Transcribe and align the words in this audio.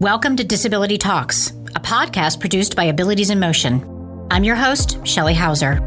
Welcome 0.00 0.36
to 0.36 0.44
Disability 0.44 0.98
Talks, 0.98 1.52
a 1.74 1.80
podcast 1.80 2.38
produced 2.38 2.76
by 2.76 2.84
Abilities 2.84 3.30
in 3.30 3.40
Motion. 3.40 4.26
I'm 4.30 4.44
your 4.44 4.54
host, 4.54 4.98
Shelley 5.06 5.32
Hauser. 5.32 5.80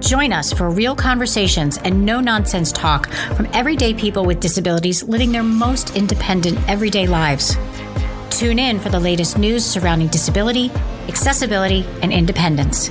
Join 0.00 0.32
us 0.32 0.54
for 0.54 0.70
real 0.70 0.96
conversations 0.96 1.76
and 1.76 2.06
no 2.06 2.18
nonsense 2.22 2.72
talk 2.72 3.10
from 3.36 3.46
everyday 3.52 3.92
people 3.92 4.24
with 4.24 4.40
disabilities 4.40 5.02
living 5.02 5.32
their 5.32 5.42
most 5.42 5.94
independent 5.94 6.58
everyday 6.66 7.06
lives. 7.06 7.58
Tune 8.30 8.58
in 8.58 8.80
for 8.80 8.88
the 8.88 8.98
latest 8.98 9.36
news 9.36 9.66
surrounding 9.66 10.08
disability, 10.08 10.70
accessibility, 11.06 11.84
and 12.00 12.14
independence, 12.14 12.88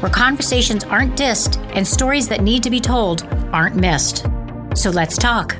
where 0.00 0.12
conversations 0.12 0.84
aren't 0.84 1.16
dissed 1.16 1.56
and 1.74 1.88
stories 1.88 2.28
that 2.28 2.42
need 2.42 2.62
to 2.62 2.68
be 2.68 2.78
told 2.78 3.22
aren't 3.54 3.76
missed. 3.76 4.26
So 4.74 4.90
let's 4.90 5.16
talk. 5.16 5.56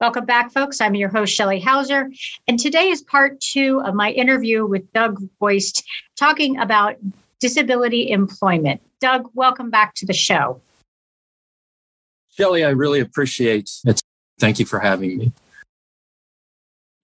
Welcome 0.00 0.24
back, 0.24 0.50
folks. 0.50 0.80
I'm 0.80 0.94
your 0.94 1.10
host, 1.10 1.34
Shelley 1.34 1.60
Hauser, 1.60 2.10
and 2.48 2.58
today 2.58 2.88
is 2.88 3.02
part 3.02 3.38
two 3.38 3.82
of 3.84 3.94
my 3.94 4.12
interview 4.12 4.64
with 4.64 4.90
Doug 4.94 5.20
Goist 5.42 5.82
talking 6.16 6.58
about 6.58 6.96
disability 7.38 8.10
employment. 8.10 8.80
Doug, 9.02 9.28
welcome 9.34 9.68
back 9.68 9.94
to 9.96 10.06
the 10.06 10.14
show. 10.14 10.62
Shelley, 12.30 12.64
I 12.64 12.70
really 12.70 13.00
appreciate 13.00 13.70
it. 13.84 14.00
Thank 14.38 14.58
you 14.58 14.64
for 14.64 14.80
having 14.80 15.18
me. 15.18 15.32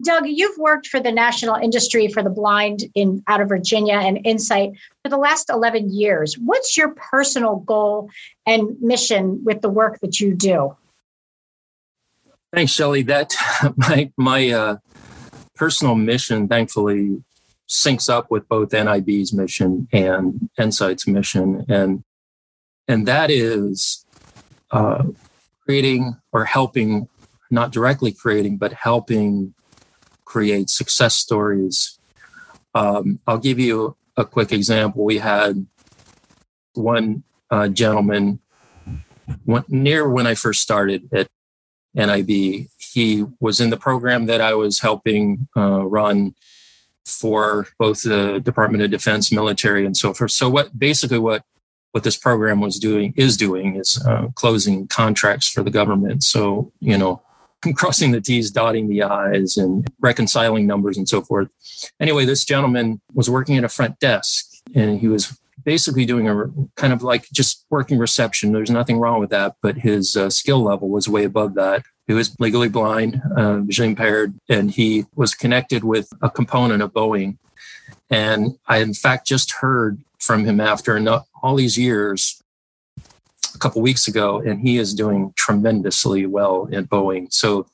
Doug, 0.03 0.27
you've 0.27 0.57
worked 0.57 0.87
for 0.87 0.99
the 0.99 1.13
National 1.13 1.57
Industry 1.57 2.09
for 2.09 2.23
the 2.23 2.31
Blind 2.31 2.85
in 2.95 3.23
out 3.27 3.43
of 3.43 3.51
Virginia 3.51 3.97
and 3.97 4.25
NSITE 4.25 4.75
for 5.03 5.11
the 5.11 5.19
last 5.19 5.51
11 5.51 5.93
years. 5.93 6.39
What's 6.39 6.79
your 6.79 6.95
personal 6.95 7.57
goal 7.57 8.09
and 8.47 8.81
mission 8.81 9.45
with 9.45 9.61
the 9.61 9.69
work 9.69 10.01
that 10.01 10.19
you 10.19 10.33
do? 10.33 10.75
Thanks, 12.53 12.73
Shelley. 12.73 13.03
That 13.03 13.35
my 13.77 14.13
my 14.17 14.51
uh, 14.51 14.77
personal 15.55 15.95
mission, 15.95 16.49
thankfully, 16.49 17.23
syncs 17.69 18.09
up 18.09 18.30
with 18.30 18.49
both 18.49 18.73
NIB's 18.73 19.33
mission 19.33 19.88
and 19.93 20.49
NSITE's 20.59 21.07
mission, 21.07 21.65
and 21.69 22.05
and 22.88 23.07
that 23.09 23.30
is 23.30 24.05
uh, 24.71 25.05
creating 25.65 26.16
or 26.33 26.45
helping, 26.45 27.09
not 27.51 27.73
directly 27.73 28.13
creating, 28.13 28.59
but 28.59 28.73
helping 28.73 29.55
create 30.25 30.71
success 30.71 31.15
stories. 31.15 31.99
Um, 32.75 33.21
I'll 33.27 33.38
give 33.38 33.59
you 33.59 33.97
a 34.16 34.25
quick 34.25 34.53
example. 34.53 35.05
We 35.05 35.19
had 35.19 35.66
one 36.75 37.25
uh, 37.51 37.69
gentleman 37.69 38.41
near 39.69 40.09
when 40.09 40.27
I 40.27 40.35
first 40.35 40.63
started 40.63 41.09
at 41.13 41.29
NIB. 41.97 42.69
He 42.79 43.25
was 43.41 43.61
in 43.61 43.71
the 43.71 43.77
program 43.77 44.27
that 44.27 44.41
I 44.41 44.55
was 44.55 44.80
helping 44.80 45.49
uh, 45.57 45.85
run 45.85 46.35
for 47.05 47.69
both 47.79 48.03
the 48.03 48.41
Department 48.41 48.83
of 48.85 48.91
Defense, 48.91 49.33
military, 49.33 49.87
and 49.87 49.97
so 49.97 50.13
forth. 50.13 50.33
So 50.33 50.49
what 50.49 50.79
basically 50.79 51.19
what 51.19 51.45
what 51.93 52.05
this 52.05 52.16
program 52.16 52.61
was 52.61 52.79
doing 52.79 53.15
is 53.16 53.38
doing 53.38 53.77
is 53.77 54.05
uh, 54.07 54.29
closing 54.35 54.87
contracts 54.87 55.49
for 55.49 55.63
the 55.63 55.71
government. 55.71 56.23
So 56.23 56.73
you 56.80 56.99
know, 56.99 57.23
crossing 57.75 58.10
the 58.10 58.21
T's, 58.21 58.51
dotting 58.51 58.88
the 58.88 59.03
I's, 59.03 59.57
and 59.57 59.87
reconciling 60.01 60.66
numbers 60.66 60.99
and 60.99 61.09
so 61.09 61.23
forth. 61.23 61.49
Anyway, 61.99 62.25
this 62.25 62.45
gentleman 62.45 63.01
was 63.15 63.31
working 63.31 63.57
at 63.57 63.65
a 63.65 63.69
front 63.69 63.99
desk, 63.99 64.47
and 64.75 65.00
he 65.00 65.09
was 65.09 65.38
basically 65.67 66.06
doing 66.06 66.28
a 66.28 66.47
kind 66.77 66.93
of 66.93 67.03
like 67.03 67.28
just 67.33 67.67
working 67.69 67.99
reception. 67.99 68.53
There's 68.53 68.71
nothing 68.71 68.99
wrong 68.99 69.19
with 69.19 69.31
that, 69.31 69.56
but 69.61 69.77
his 69.77 70.17
uh, 70.17 70.31
skill 70.31 70.62
level 70.62 70.89
was 70.89 71.09
way 71.09 71.25
above 71.25 71.55
that. 71.56 71.83
He 72.06 72.15
was 72.15 72.37
legally 72.39 72.69
blind, 72.69 73.21
uh, 73.37 73.59
visually 73.59 73.91
impaired, 73.91 74.39
and 74.49 74.71
he 74.71 75.06
was 75.17 75.34
connected 75.34 75.83
with 75.83 76.09
a 76.22 76.31
component 76.31 76.83
of 76.83 76.93
Boeing. 76.93 77.37
And 78.09 78.56
I, 78.69 78.78
in 78.78 78.94
fact, 78.94 79.26
just 79.26 79.50
heard 79.55 79.99
from 80.21 80.44
him 80.44 80.60
after 80.60 80.97
all 81.43 81.56
these 81.56 81.76
years 81.76 82.41
a 83.53 83.59
couple 83.59 83.82
weeks 83.82 84.06
ago, 84.06 84.38
and 84.38 84.60
he 84.60 84.78
is 84.78 84.94
doing 84.94 85.32
tremendously 85.37 86.26
well 86.26 86.69
at 86.72 86.84
Boeing. 86.84 87.32
So, 87.32 87.66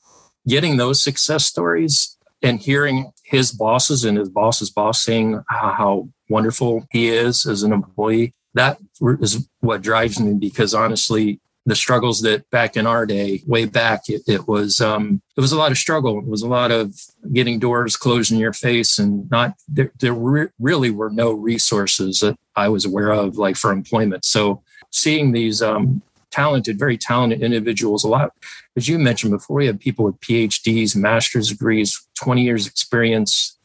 getting 0.48 0.78
those 0.78 1.02
success 1.02 1.44
stories 1.44 2.16
and 2.42 2.60
hearing 2.60 3.12
his 3.24 3.52
bosses 3.52 4.04
and 4.04 4.18
his 4.18 4.28
boss's 4.28 4.70
boss 4.70 5.02
saying 5.02 5.42
how 5.48 6.08
wonderful 6.28 6.86
he 6.90 7.08
is 7.08 7.46
as 7.46 7.62
an 7.62 7.72
employee. 7.72 8.34
That 8.54 8.78
is 9.20 9.48
what 9.60 9.82
drives 9.82 10.20
me 10.20 10.34
because 10.34 10.74
honestly, 10.74 11.40
the 11.64 11.76
struggles 11.76 12.22
that 12.22 12.48
back 12.50 12.76
in 12.76 12.86
our 12.86 13.06
day, 13.06 13.42
way 13.46 13.66
back, 13.66 14.08
it, 14.08 14.22
it 14.26 14.48
was 14.48 14.80
um, 14.80 15.22
it 15.36 15.40
was 15.40 15.52
a 15.52 15.56
lot 15.56 15.70
of 15.70 15.78
struggle. 15.78 16.18
It 16.18 16.26
was 16.26 16.42
a 16.42 16.48
lot 16.48 16.72
of 16.72 16.94
getting 17.32 17.58
doors 17.58 17.96
closed 17.96 18.32
in 18.32 18.38
your 18.38 18.52
face, 18.52 18.98
and 18.98 19.30
not 19.30 19.54
there. 19.68 19.92
There 20.00 20.12
re- 20.12 20.48
really 20.58 20.90
were 20.90 21.10
no 21.10 21.32
resources 21.32 22.18
that 22.18 22.36
I 22.56 22.68
was 22.68 22.84
aware 22.84 23.10
of, 23.10 23.38
like 23.38 23.56
for 23.56 23.70
employment. 23.70 24.24
So 24.24 24.62
seeing 24.90 25.30
these 25.30 25.62
um, 25.62 26.02
talented, 26.32 26.78
very 26.78 26.98
talented 26.98 27.42
individuals, 27.42 28.02
a 28.02 28.08
lot, 28.08 28.32
as 28.76 28.88
you 28.88 28.98
mentioned 28.98 29.32
before, 29.32 29.56
we 29.58 29.66
have 29.66 29.78
people 29.78 30.04
with 30.04 30.18
PhDs, 30.20 30.96
master's 30.96 31.48
degrees, 31.48 32.06
twenty 32.22 32.42
years 32.42 32.66
experience, 32.66 33.58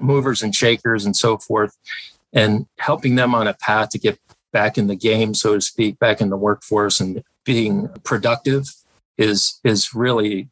movers 0.00 0.42
and 0.42 0.54
shakers 0.54 1.04
and 1.04 1.16
so 1.16 1.38
forth, 1.38 1.76
and 2.32 2.66
helping 2.78 3.14
them 3.16 3.34
on 3.34 3.46
a 3.46 3.54
path 3.54 3.90
to 3.90 3.98
get 3.98 4.18
back 4.52 4.78
in 4.78 4.86
the 4.86 4.96
game, 4.96 5.34
so 5.34 5.54
to 5.54 5.60
speak, 5.60 5.98
back 5.98 6.20
in 6.20 6.30
the 6.30 6.36
workforce 6.36 7.00
and 7.00 7.22
being 7.44 7.88
productive 8.04 8.64
is 9.16 9.60
is 9.64 9.94
really 9.94 10.48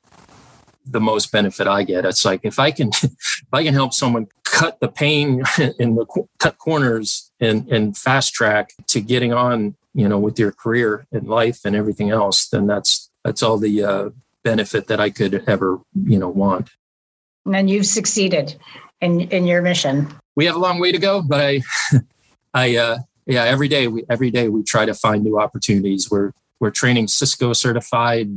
the 0.88 1.00
most 1.00 1.32
benefit 1.32 1.66
I 1.66 1.82
get. 1.82 2.04
It's 2.04 2.24
like 2.24 2.40
if 2.42 2.58
I 2.58 2.70
can 2.70 2.88
if 3.02 3.52
I 3.52 3.62
can 3.64 3.74
help 3.74 3.92
someone 3.92 4.28
cut 4.44 4.80
the 4.80 4.88
pain 4.88 5.42
in 5.78 5.96
the 5.96 6.06
cut 6.38 6.58
corners 6.58 7.30
and 7.40 7.70
and 7.70 7.96
fast 7.96 8.34
track 8.34 8.72
to 8.88 9.00
getting 9.00 9.32
on, 9.32 9.76
you 9.94 10.08
know, 10.08 10.18
with 10.18 10.38
your 10.38 10.52
career 10.52 11.06
and 11.12 11.28
life 11.28 11.60
and 11.64 11.74
everything 11.76 12.10
else, 12.10 12.48
then 12.48 12.66
that's 12.66 13.10
that's 13.24 13.42
all 13.42 13.58
the 13.58 13.82
uh, 13.82 14.10
benefit 14.44 14.86
that 14.86 15.00
I 15.00 15.10
could 15.10 15.44
ever 15.48 15.80
you 16.04 16.18
know 16.18 16.28
want. 16.28 16.70
And 17.52 17.70
you've 17.70 17.86
succeeded 17.86 18.56
in 19.00 19.22
in 19.22 19.46
your 19.46 19.62
mission? 19.62 20.08
We 20.36 20.46
have 20.46 20.56
a 20.56 20.58
long 20.58 20.78
way 20.78 20.92
to 20.92 20.98
go, 20.98 21.22
but 21.22 21.40
I, 21.40 21.62
I, 22.54 22.76
uh, 22.76 22.98
yeah, 23.26 23.44
every 23.44 23.68
day 23.68 23.88
we 23.88 24.04
every 24.10 24.30
day 24.30 24.48
we 24.48 24.62
try 24.62 24.84
to 24.86 24.94
find 24.94 25.24
new 25.24 25.38
opportunities. 25.38 26.10
We're 26.10 26.32
we're 26.60 26.70
training 26.70 27.08
Cisco 27.08 27.52
certified 27.52 28.28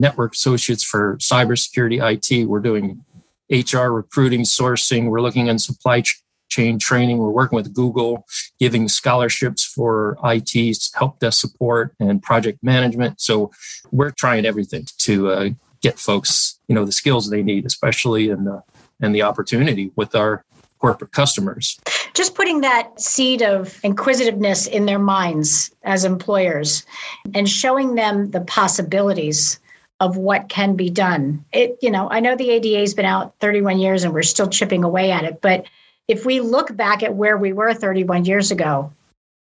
network 0.00 0.34
associates 0.34 0.82
for 0.82 1.16
cybersecurity 1.18 2.00
IT. 2.02 2.46
We're 2.48 2.60
doing 2.60 3.04
HR 3.50 3.88
recruiting, 3.88 4.42
sourcing. 4.42 5.08
We're 5.08 5.20
looking 5.20 5.46
in 5.46 5.58
supply 5.58 6.02
chain 6.48 6.78
training. 6.78 7.18
We're 7.18 7.30
working 7.30 7.56
with 7.56 7.74
Google, 7.74 8.26
giving 8.58 8.88
scholarships 8.88 9.64
for 9.64 10.16
IT, 10.24 10.78
help 10.94 11.18
desk 11.20 11.40
support, 11.40 11.94
and 12.00 12.22
project 12.22 12.58
management. 12.62 13.20
So 13.20 13.50
we're 13.90 14.10
trying 14.12 14.46
everything 14.46 14.86
to 14.98 15.30
uh, 15.30 15.50
get 15.84 15.98
folks, 15.98 16.58
you 16.66 16.74
know, 16.74 16.84
the 16.84 16.92
skills 16.92 17.28
they 17.28 17.42
need, 17.42 17.66
especially 17.66 18.30
in 18.30 18.44
the 18.44 18.62
and 19.00 19.14
the 19.14 19.22
opportunity 19.22 19.92
with 19.96 20.14
our 20.14 20.44
corporate 20.78 21.12
customers. 21.12 21.78
Just 22.14 22.34
putting 22.34 22.62
that 22.62 22.98
seed 23.00 23.42
of 23.42 23.78
inquisitiveness 23.82 24.66
in 24.66 24.86
their 24.86 24.98
minds 24.98 25.70
as 25.82 26.04
employers 26.04 26.86
and 27.34 27.48
showing 27.48 27.96
them 27.96 28.30
the 28.30 28.40
possibilities 28.40 29.58
of 30.00 30.16
what 30.16 30.48
can 30.48 30.74
be 30.74 30.90
done. 30.90 31.44
It, 31.52 31.76
you 31.82 31.90
know, 31.90 32.08
I 32.10 32.20
know 32.20 32.34
the 32.34 32.50
ADA 32.50 32.80
has 32.80 32.94
been 32.94 33.04
out 33.04 33.34
31 33.40 33.78
years 33.78 34.04
and 34.04 34.14
we're 34.14 34.22
still 34.22 34.48
chipping 34.48 34.84
away 34.84 35.10
at 35.10 35.24
it, 35.24 35.40
but 35.40 35.66
if 36.08 36.24
we 36.24 36.40
look 36.40 36.74
back 36.76 37.02
at 37.02 37.14
where 37.14 37.36
we 37.36 37.52
were 37.52 37.74
31 37.74 38.24
years 38.24 38.50
ago, 38.50 38.92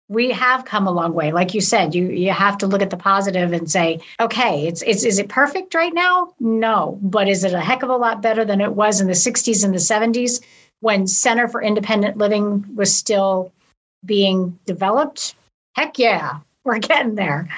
we 0.09 0.31
have 0.31 0.65
come 0.65 0.87
a 0.87 0.93
long 0.93 1.15
way. 1.15 1.33
Like 1.33 1.55
you 1.55 1.61
said 1.61 1.95
you 1.95 2.09
you 2.09 2.33
have 2.33 2.59
to 2.59 2.67
look 2.67 2.83
at 2.83 2.91
the 2.91 2.97
positive 2.97 3.53
and 3.53 3.71
say 3.71 4.01
okay 4.21 4.67
it's, 4.67 4.83
it's 4.83 5.05
is 5.05 5.19
it 5.19 5.29
perfect 5.29 5.75
right 5.75 5.95
now? 5.95 6.35
No. 6.41 6.99
But 7.03 7.29
is 7.29 7.45
it 7.45 7.55
a 7.55 7.61
heck 7.61 7.83
of 7.83 7.91
a 7.91 7.97
lot 7.97 8.23
better 8.23 8.45
than 8.45 8.61
it 8.61 8.75
was 8.75 9.01
in 9.01 9.07
the 9.07 9.13
60s 9.13 9.65
and 9.65 9.73
the 9.73 9.79
70s 9.79 10.43
when 10.81 11.07
center 11.07 11.49
for 11.49 11.63
independent 11.63 12.17
living 12.17 12.65
was 12.75 12.95
still 12.95 13.53
being 14.05 14.59
developed? 14.67 15.35
Heck 15.75 15.99
yeah 15.99 16.41
we're 16.65 16.79
getting 16.79 17.15
there. 17.15 17.49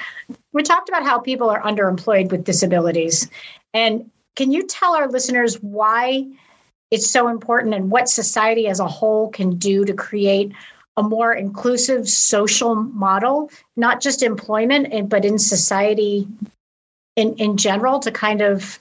We 0.51 0.63
talked 0.63 0.89
about 0.89 1.03
how 1.03 1.19
people 1.19 1.49
are 1.49 1.61
underemployed 1.61 2.31
with 2.31 2.43
disabilities. 2.43 3.29
And 3.73 4.09
can 4.35 4.51
you 4.51 4.63
tell 4.63 4.95
our 4.95 5.07
listeners 5.07 5.61
why 5.61 6.25
it's 6.91 7.09
so 7.09 7.27
important 7.27 7.73
and 7.73 7.91
what 7.91 8.09
society 8.09 8.67
as 8.67 8.79
a 8.79 8.87
whole 8.87 9.29
can 9.29 9.57
do 9.57 9.85
to 9.85 9.93
create 9.93 10.53
a 10.97 11.03
more 11.03 11.33
inclusive 11.33 12.07
social 12.07 12.75
model, 12.75 13.49
not 13.75 14.01
just 14.01 14.23
employment, 14.23 15.09
but 15.09 15.25
in 15.25 15.37
society 15.37 16.27
in, 17.15 17.33
in 17.35 17.57
general, 17.57 17.99
to 17.99 18.11
kind 18.11 18.41
of, 18.41 18.79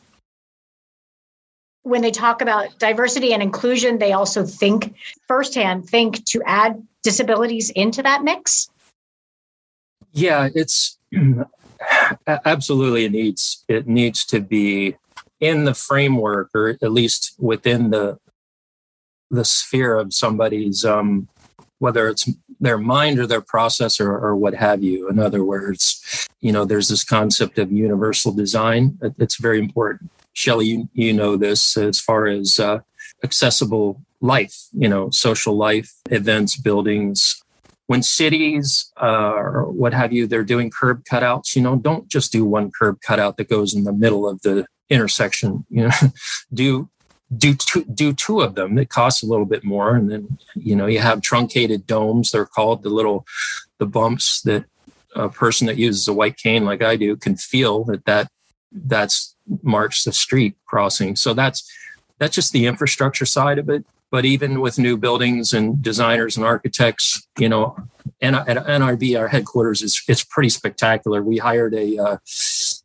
when 1.82 2.02
they 2.02 2.10
talk 2.10 2.40
about 2.40 2.78
diversity 2.78 3.32
and 3.32 3.42
inclusion, 3.42 3.98
they 3.98 4.12
also 4.12 4.44
think 4.44 4.94
firsthand, 5.26 5.88
think 5.88 6.24
to 6.26 6.42
add 6.46 6.82
disabilities 7.02 7.70
into 7.70 8.02
that 8.02 8.24
mix? 8.24 8.70
Yeah, 10.12 10.48
it's 10.54 10.98
absolutely 12.26 13.04
it 13.04 13.12
needs 13.12 13.64
it 13.68 13.86
needs 13.86 14.24
to 14.26 14.40
be 14.40 14.96
in 15.40 15.64
the 15.64 15.74
framework 15.74 16.50
or 16.54 16.78
at 16.80 16.92
least 16.92 17.34
within 17.38 17.90
the 17.90 18.18
the 19.30 19.44
sphere 19.44 19.96
of 19.96 20.14
somebody's 20.14 20.84
um, 20.84 21.28
whether 21.84 22.08
it's 22.08 22.28
their 22.60 22.78
mind 22.78 23.18
or 23.18 23.26
their 23.26 23.46
process 23.54 24.00
or, 24.00 24.10
or 24.24 24.34
what 24.34 24.54
have 24.54 24.82
you. 24.82 25.08
In 25.08 25.18
other 25.18 25.44
words 25.44 25.84
you 26.44 26.52
know 26.52 26.66
there's 26.66 26.88
this 26.88 27.02
concept 27.02 27.58
of 27.58 27.72
universal 27.72 28.30
design. 28.30 28.98
It's 29.18 29.36
very 29.36 29.58
important. 29.58 30.10
Shelley, 30.34 30.66
you, 30.66 30.88
you 30.92 31.12
know 31.14 31.36
this 31.36 31.76
as 31.78 31.98
far 31.98 32.26
as 32.26 32.60
uh, 32.60 32.80
accessible 33.24 34.02
life, 34.20 34.54
you 34.74 34.88
know, 34.88 35.08
social 35.10 35.56
life, 35.56 35.90
events, 36.10 36.56
buildings. 36.58 37.42
When 37.86 38.02
cities 38.02 38.92
uh, 39.00 39.32
or 39.36 39.70
what 39.70 39.94
have 39.94 40.12
you, 40.12 40.26
they're 40.26 40.44
doing 40.44 40.70
curb 40.70 41.04
cutouts, 41.10 41.56
you 41.56 41.62
know, 41.62 41.76
don't 41.76 42.08
just 42.08 42.30
do 42.30 42.44
one 42.44 42.70
curb 42.70 43.00
cutout 43.00 43.38
that 43.38 43.48
goes 43.48 43.74
in 43.74 43.84
the 43.84 43.92
middle 43.92 44.28
of 44.28 44.42
the 44.42 44.66
intersection, 44.90 45.64
you 45.70 45.84
know, 45.84 45.94
do 46.54 46.90
do 47.36 47.54
two, 47.54 47.84
do 47.84 48.12
two 48.12 48.40
of 48.40 48.54
them. 48.54 48.78
It 48.78 48.90
costs 48.90 49.22
a 49.22 49.26
little 49.26 49.46
bit 49.46 49.64
more, 49.64 49.94
and 49.96 50.10
then 50.10 50.38
you 50.54 50.76
know 50.76 50.86
you 50.86 51.00
have 51.00 51.22
truncated 51.22 51.86
domes. 51.86 52.30
They're 52.30 52.46
called 52.46 52.82
the 52.82 52.90
little 52.90 53.26
the 53.78 53.86
bumps 53.86 54.42
that 54.42 54.64
a 55.14 55.28
person 55.28 55.66
that 55.66 55.76
uses 55.76 56.08
a 56.08 56.12
white 56.12 56.36
cane 56.36 56.64
like 56.64 56.82
I 56.82 56.96
do 56.96 57.16
can 57.16 57.36
feel 57.36 57.84
that 57.84 58.04
that 58.04 58.28
that's 58.72 59.36
marks 59.62 60.04
the 60.04 60.12
street 60.12 60.56
crossing. 60.66 61.16
So 61.16 61.34
that's 61.34 61.70
that's 62.18 62.34
just 62.34 62.52
the 62.52 62.66
infrastructure 62.66 63.26
side 63.26 63.58
of 63.58 63.68
it. 63.68 63.84
But 64.10 64.24
even 64.24 64.60
with 64.60 64.78
new 64.78 64.96
buildings 64.96 65.52
and 65.52 65.82
designers 65.82 66.36
and 66.36 66.46
architects, 66.46 67.26
you 67.36 67.48
know, 67.48 67.76
and 68.20 68.36
at 68.36 68.66
NIB, 68.66 69.16
our 69.16 69.28
headquarters 69.28 69.82
is 69.82 70.00
it's 70.06 70.22
pretty 70.22 70.50
spectacular. 70.50 71.22
We 71.22 71.38
hired 71.38 71.74
a 71.74 71.98
uh, 71.98 72.16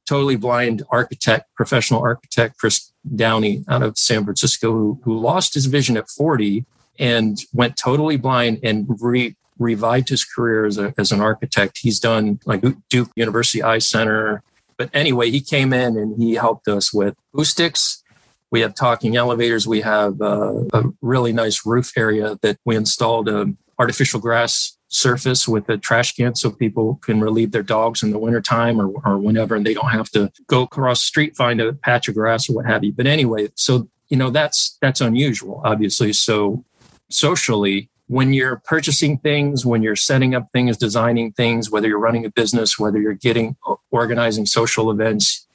totally 0.10 0.36
blind 0.36 0.82
architect, 0.90 1.54
professional 1.56 2.02
architect, 2.02 2.58
Chris 2.58 2.92
Downey 3.16 3.64
out 3.70 3.84
of 3.84 3.98
San 3.98 4.24
Francisco, 4.24 4.72
who, 4.72 5.00
who 5.04 5.20
lost 5.20 5.54
his 5.54 5.68
vision 5.68 5.96
at 5.98 6.10
40 6.10 6.66
and 6.98 7.38
went 7.54 7.78
totally 7.78 8.18
blind 8.18 8.60
and 8.64 8.88
re, 9.00 9.36
revived 9.60 10.10
his 10.10 10.26
career 10.26 10.66
as, 10.66 10.80
a, 10.80 10.96
as 10.98 11.12
an 11.12 11.22
architect. 11.22 11.78
He's 11.78 12.00
done 12.00 12.40
like 12.46 12.64
Duke 12.90 13.12
University 13.16 13.62
Eye 13.62 13.78
Center, 13.78 14.42
but 14.78 14.90
anyway, 14.94 15.30
he 15.30 15.42
came 15.42 15.74
in 15.74 15.96
and 15.96 16.20
he 16.20 16.34
helped 16.34 16.68
us 16.68 16.92
with 16.92 17.16
acoustics. 17.34 18.04
We 18.50 18.62
have 18.62 18.74
talking 18.74 19.16
elevators. 19.16 19.68
We 19.68 19.82
have 19.82 20.20
uh, 20.20 20.64
a 20.74 20.86
really 21.04 21.34
nice 21.34 21.68
roof 21.68 21.92
area 21.96 22.40
that 22.42 22.58
we 22.66 22.76
installed 22.76 23.30
an 23.30 23.58
artificial 23.78 24.20
grass 24.20 24.76
surface 24.90 25.48
with 25.48 25.70
a 25.70 25.78
trash 25.78 26.16
can 26.16 26.36
so 26.36 26.52
people 26.52 27.00
can 27.04 27.22
relieve 27.22 27.52
their 27.52 27.64
dogs 27.64 28.04
in 28.04 28.12
the 28.12 28.18
wintertime 28.18 28.82
or, 28.82 28.88
or 29.06 29.18
whenever 29.18 29.56
and 29.56 29.66
they 29.66 29.74
don't 29.74 29.92
have 29.92 30.10
to 30.10 30.32
go 30.48 30.64
across 30.64 31.00
the 31.02 31.06
street 31.06 31.38
find 31.38 31.62
a 31.62 31.74
patch 31.74 32.08
of 32.08 32.16
grass 32.16 32.50
or 32.50 32.54
what 32.54 32.66
have 32.66 32.84
you. 32.84 32.92
But 32.92 33.08
anyway 33.08 33.50
so 33.56 33.88
you 34.10 34.18
know 34.18 34.30
that's 34.32 34.78
that's 34.82 35.00
unusual 35.00 35.62
obviously. 35.64 36.12
So 36.12 36.66
socially 37.10 37.90
when 38.10 38.34
you're 38.34 38.56
purchasing 38.66 39.20
things, 39.20 39.68
when 39.68 39.84
you're 39.84 39.96
setting 39.96 40.34
up 40.34 40.52
things, 40.52 40.78
designing 40.78 41.32
things, 41.32 41.70
whether 41.70 41.88
you're 41.88 42.00
running 42.00 42.26
a 42.26 42.30
business, 42.32 42.80
whether 42.80 43.00
you're 43.00 43.14
getting 43.14 43.56
uh, 43.68 43.76
organizing 43.92 44.48
social 44.48 44.90
events, 44.90 45.46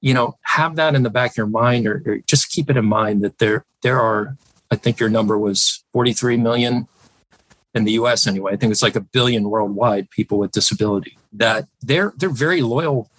you 0.00 0.14
know, 0.14 0.38
have 0.42 0.76
that 0.76 0.94
in 0.94 1.02
the 1.02 1.10
back 1.10 1.32
of 1.32 1.36
your 1.36 1.46
mind 1.46 1.86
or, 1.86 2.02
or 2.06 2.18
just 2.26 2.50
keep 2.50 2.70
it 2.70 2.78
in 2.78 2.86
mind 2.86 3.22
that 3.22 3.38
there 3.38 3.66
there 3.82 4.00
are, 4.00 4.38
I 4.70 4.76
think 4.76 4.98
your 4.98 5.10
number 5.10 5.38
was 5.38 5.84
43 5.92 6.38
million 6.38 6.88
in 7.74 7.84
the 7.84 7.92
US 7.92 8.26
anyway. 8.26 8.52
I 8.52 8.56
think 8.56 8.70
it's 8.70 8.82
like 8.82 8.96
a 8.96 9.00
billion 9.00 9.50
worldwide 9.50 10.10
people 10.10 10.38
with 10.38 10.52
disability 10.52 11.18
that 11.32 11.66
they're 11.82 12.12
they're 12.16 12.28
very 12.30 12.62
loyal 12.62 13.10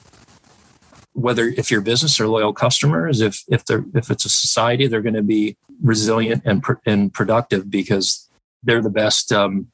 whether 1.14 1.48
if 1.48 1.72
your 1.72 1.82
business 1.82 2.20
or 2.20 2.28
loyal 2.28 2.54
customers 2.54 3.22
if 3.22 3.44
if 3.48 3.66
they're 3.66 3.86
if 3.94 4.12
it's 4.12 4.26
a 4.26 4.30
society 4.30 4.88
they're 4.88 5.02
going 5.02 5.16
to 5.16 5.22
be 5.22 5.58
resilient 5.82 6.42
and 6.46 6.64
and 6.86 7.14
productive 7.14 7.70
because 7.70 8.30
they're 8.64 8.82
the 8.82 8.90
best 8.90 9.32
um, 9.32 9.68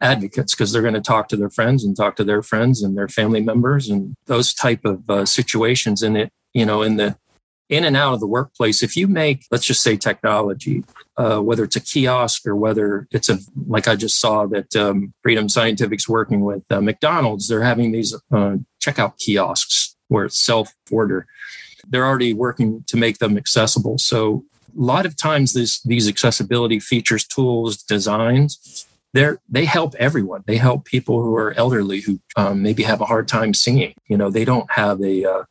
advocates 0.00 0.54
because 0.54 0.72
they're 0.72 0.82
going 0.82 0.94
to 0.94 1.00
talk 1.00 1.28
to 1.28 1.36
their 1.36 1.50
friends 1.50 1.84
and 1.84 1.96
talk 1.96 2.14
to 2.16 2.24
their 2.24 2.42
friends 2.42 2.82
and 2.82 2.96
their 2.96 3.08
family 3.08 3.40
members 3.40 3.88
and 3.88 4.14
those 4.26 4.54
type 4.54 4.84
of 4.84 5.08
uh, 5.10 5.26
situations 5.26 6.02
in 6.02 6.16
it 6.16 6.30
you 6.54 6.64
know 6.64 6.82
in 6.82 6.96
the 6.96 7.16
in 7.68 7.84
and 7.84 7.96
out 7.96 8.14
of 8.14 8.20
the 8.20 8.26
workplace 8.26 8.82
if 8.82 8.96
you 8.96 9.06
make 9.06 9.46
let's 9.50 9.66
just 9.66 9.82
say 9.82 9.96
technology 9.96 10.84
uh, 11.16 11.38
whether 11.40 11.64
it's 11.64 11.76
a 11.76 11.80
kiosk 11.80 12.46
or 12.46 12.56
whether 12.56 13.06
it's 13.10 13.28
a 13.28 13.38
like 13.66 13.88
i 13.88 13.94
just 13.94 14.18
saw 14.18 14.46
that 14.46 14.74
um, 14.76 15.12
freedom 15.22 15.48
scientific's 15.48 16.08
working 16.08 16.40
with 16.40 16.62
uh, 16.70 16.80
mcdonald's 16.80 17.48
they're 17.48 17.62
having 17.62 17.92
these 17.92 18.14
uh, 18.32 18.56
checkout 18.80 19.18
kiosks 19.18 19.96
where 20.08 20.24
it's 20.24 20.38
self 20.38 20.74
order 20.90 21.26
they're 21.90 22.06
already 22.06 22.34
working 22.34 22.84
to 22.86 22.96
make 22.96 23.18
them 23.18 23.36
accessible 23.36 23.98
so 23.98 24.44
a 24.76 24.82
lot 24.82 25.06
of 25.06 25.16
times 25.16 25.52
this, 25.52 25.80
these 25.82 26.08
accessibility 26.08 26.78
features, 26.78 27.26
tools, 27.26 27.82
designs, 27.82 28.86
they're, 29.12 29.40
they 29.48 29.64
help 29.64 29.94
everyone. 29.96 30.44
They 30.46 30.56
help 30.56 30.84
people 30.84 31.22
who 31.22 31.34
are 31.34 31.52
elderly 31.52 32.00
who 32.00 32.20
um, 32.36 32.62
maybe 32.62 32.82
have 32.82 33.00
a 33.00 33.06
hard 33.06 33.26
time 33.26 33.54
seeing. 33.54 33.94
You 34.06 34.16
know, 34.16 34.30
they 34.30 34.44
don't 34.44 34.70
have 34.70 35.00
a 35.02 35.24
uh, 35.24 35.44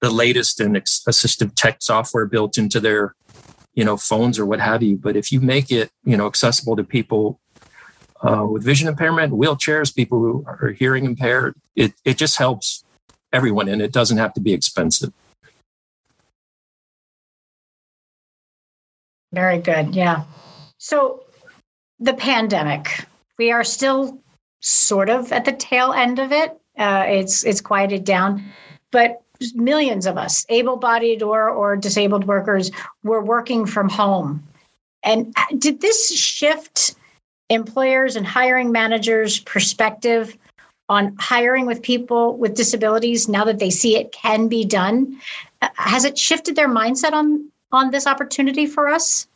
the 0.00 0.10
latest 0.10 0.60
and 0.60 0.76
assistive 0.76 1.54
tech 1.54 1.78
software 1.80 2.26
built 2.26 2.58
into 2.58 2.80
their 2.80 3.14
you 3.74 3.84
know 3.84 3.96
phones 3.96 4.38
or 4.38 4.46
what 4.46 4.60
have 4.60 4.82
you. 4.82 4.96
But 4.96 5.16
if 5.16 5.30
you 5.30 5.40
make 5.40 5.70
it 5.70 5.90
you 6.04 6.16
know 6.16 6.26
accessible 6.26 6.76
to 6.76 6.84
people 6.84 7.40
uh, 8.22 8.46
with 8.46 8.64
vision 8.64 8.88
impairment, 8.88 9.32
wheelchairs, 9.32 9.94
people 9.94 10.18
who 10.18 10.44
are 10.46 10.70
hearing 10.70 11.04
impaired, 11.04 11.54
it 11.74 11.92
it 12.04 12.16
just 12.16 12.38
helps 12.38 12.84
everyone, 13.32 13.68
and 13.68 13.82
it 13.82 13.92
doesn't 13.92 14.18
have 14.18 14.34
to 14.34 14.40
be 14.40 14.52
expensive. 14.52 15.12
Very 19.32 19.58
good. 19.58 19.94
Yeah. 19.94 20.24
So 20.78 21.24
the 21.98 22.14
pandemic, 22.14 23.04
we 23.38 23.52
are 23.52 23.64
still 23.64 24.22
sort 24.60 25.10
of 25.10 25.32
at 25.32 25.44
the 25.44 25.52
tail 25.52 25.92
end 25.92 26.18
of 26.18 26.32
it. 26.32 26.58
Uh, 26.78 27.04
it's 27.06 27.44
it's 27.44 27.60
quieted 27.60 28.04
down, 28.04 28.44
but 28.90 29.22
millions 29.54 30.06
of 30.06 30.16
us, 30.16 30.44
able-bodied 30.48 31.22
or 31.22 31.48
or 31.48 31.76
disabled 31.76 32.26
workers, 32.26 32.70
were 33.02 33.22
working 33.22 33.66
from 33.66 33.88
home. 33.88 34.46
And 35.02 35.34
did 35.58 35.80
this 35.80 36.16
shift 36.16 36.94
employers 37.48 38.16
and 38.16 38.26
hiring 38.26 38.72
managers' 38.72 39.38
perspective 39.40 40.36
on 40.88 41.16
hiring 41.18 41.66
with 41.66 41.82
people 41.82 42.36
with 42.36 42.54
disabilities 42.54 43.28
now 43.28 43.44
that 43.44 43.58
they 43.58 43.70
see 43.70 43.96
it 43.96 44.12
can 44.12 44.48
be 44.48 44.64
done? 44.64 45.20
Has 45.74 46.04
it 46.04 46.18
shifted 46.18 46.56
their 46.56 46.68
mindset 46.68 47.12
on 47.12 47.50
on 47.72 47.90
this 47.90 48.06
opportunity 48.06 48.66
for 48.66 48.88
us? 48.88 49.26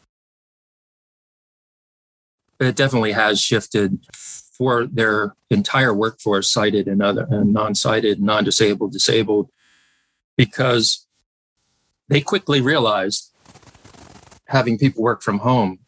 It 2.60 2.76
definitely 2.76 3.12
has 3.12 3.40
shifted 3.40 3.98
for 4.12 4.86
their 4.86 5.34
entire 5.48 5.94
workforce, 5.94 6.50
sighted 6.50 6.86
and 6.86 7.02
other 7.02 7.26
and 7.30 7.52
non-sighted, 7.52 8.20
non-disabled, 8.20 8.92
disabled, 8.92 9.50
because 10.36 11.06
they 12.08 12.20
quickly 12.20 12.60
realized 12.60 13.30
having 14.46 14.78
people 14.78 15.02
work 15.02 15.22
from 15.22 15.38
home. 15.38 15.78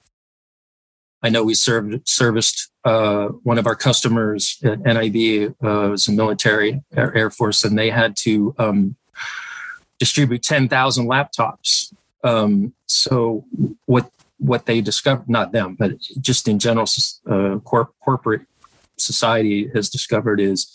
I 1.22 1.28
know 1.28 1.44
we 1.44 1.54
served 1.54 2.08
serviced 2.08 2.70
uh, 2.84 3.28
one 3.44 3.58
of 3.58 3.66
our 3.66 3.76
customers 3.76 4.58
at 4.64 4.80
NIB 4.80 5.54
uh, 5.62 5.88
was 5.90 6.08
a 6.08 6.12
military 6.12 6.82
Air, 6.96 7.16
Air 7.16 7.30
Force, 7.30 7.64
and 7.64 7.78
they 7.78 7.90
had 7.90 8.16
to 8.18 8.54
um, 8.58 8.96
distribute 9.98 10.42
ten 10.42 10.68
thousand 10.68 11.06
laptops 11.06 11.92
um, 12.24 12.72
so 12.86 13.44
what 13.86 14.10
what 14.38 14.66
they 14.66 14.80
discovered, 14.80 15.28
not 15.28 15.52
them, 15.52 15.76
but 15.78 15.92
just 16.20 16.48
in 16.48 16.58
general, 16.58 16.86
uh, 17.30 17.58
corp- 17.60 17.94
corporate 18.00 18.42
society 18.96 19.68
has 19.72 19.88
discovered 19.88 20.40
is 20.40 20.66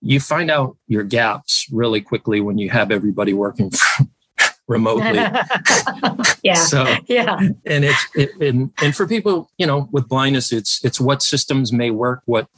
you 0.00 0.20
find 0.20 0.50
out 0.50 0.76
your 0.86 1.02
gaps 1.02 1.66
really 1.72 2.00
quickly 2.00 2.40
when 2.40 2.58
you 2.58 2.70
have 2.70 2.90
everybody 2.90 3.32
working 3.32 3.70
remotely. 4.68 5.18
yeah. 6.42 6.54
So 6.54 6.96
yeah, 7.06 7.38
and 7.66 7.84
it's 7.84 8.06
it, 8.14 8.30
and 8.40 8.72
and 8.82 8.94
for 8.94 9.06
people 9.06 9.50
you 9.58 9.66
know 9.66 9.88
with 9.90 10.08
blindness, 10.08 10.52
it's 10.52 10.84
it's 10.84 11.00
what 11.00 11.22
systems 11.22 11.72
may 11.72 11.90
work, 11.90 12.22
what 12.26 12.48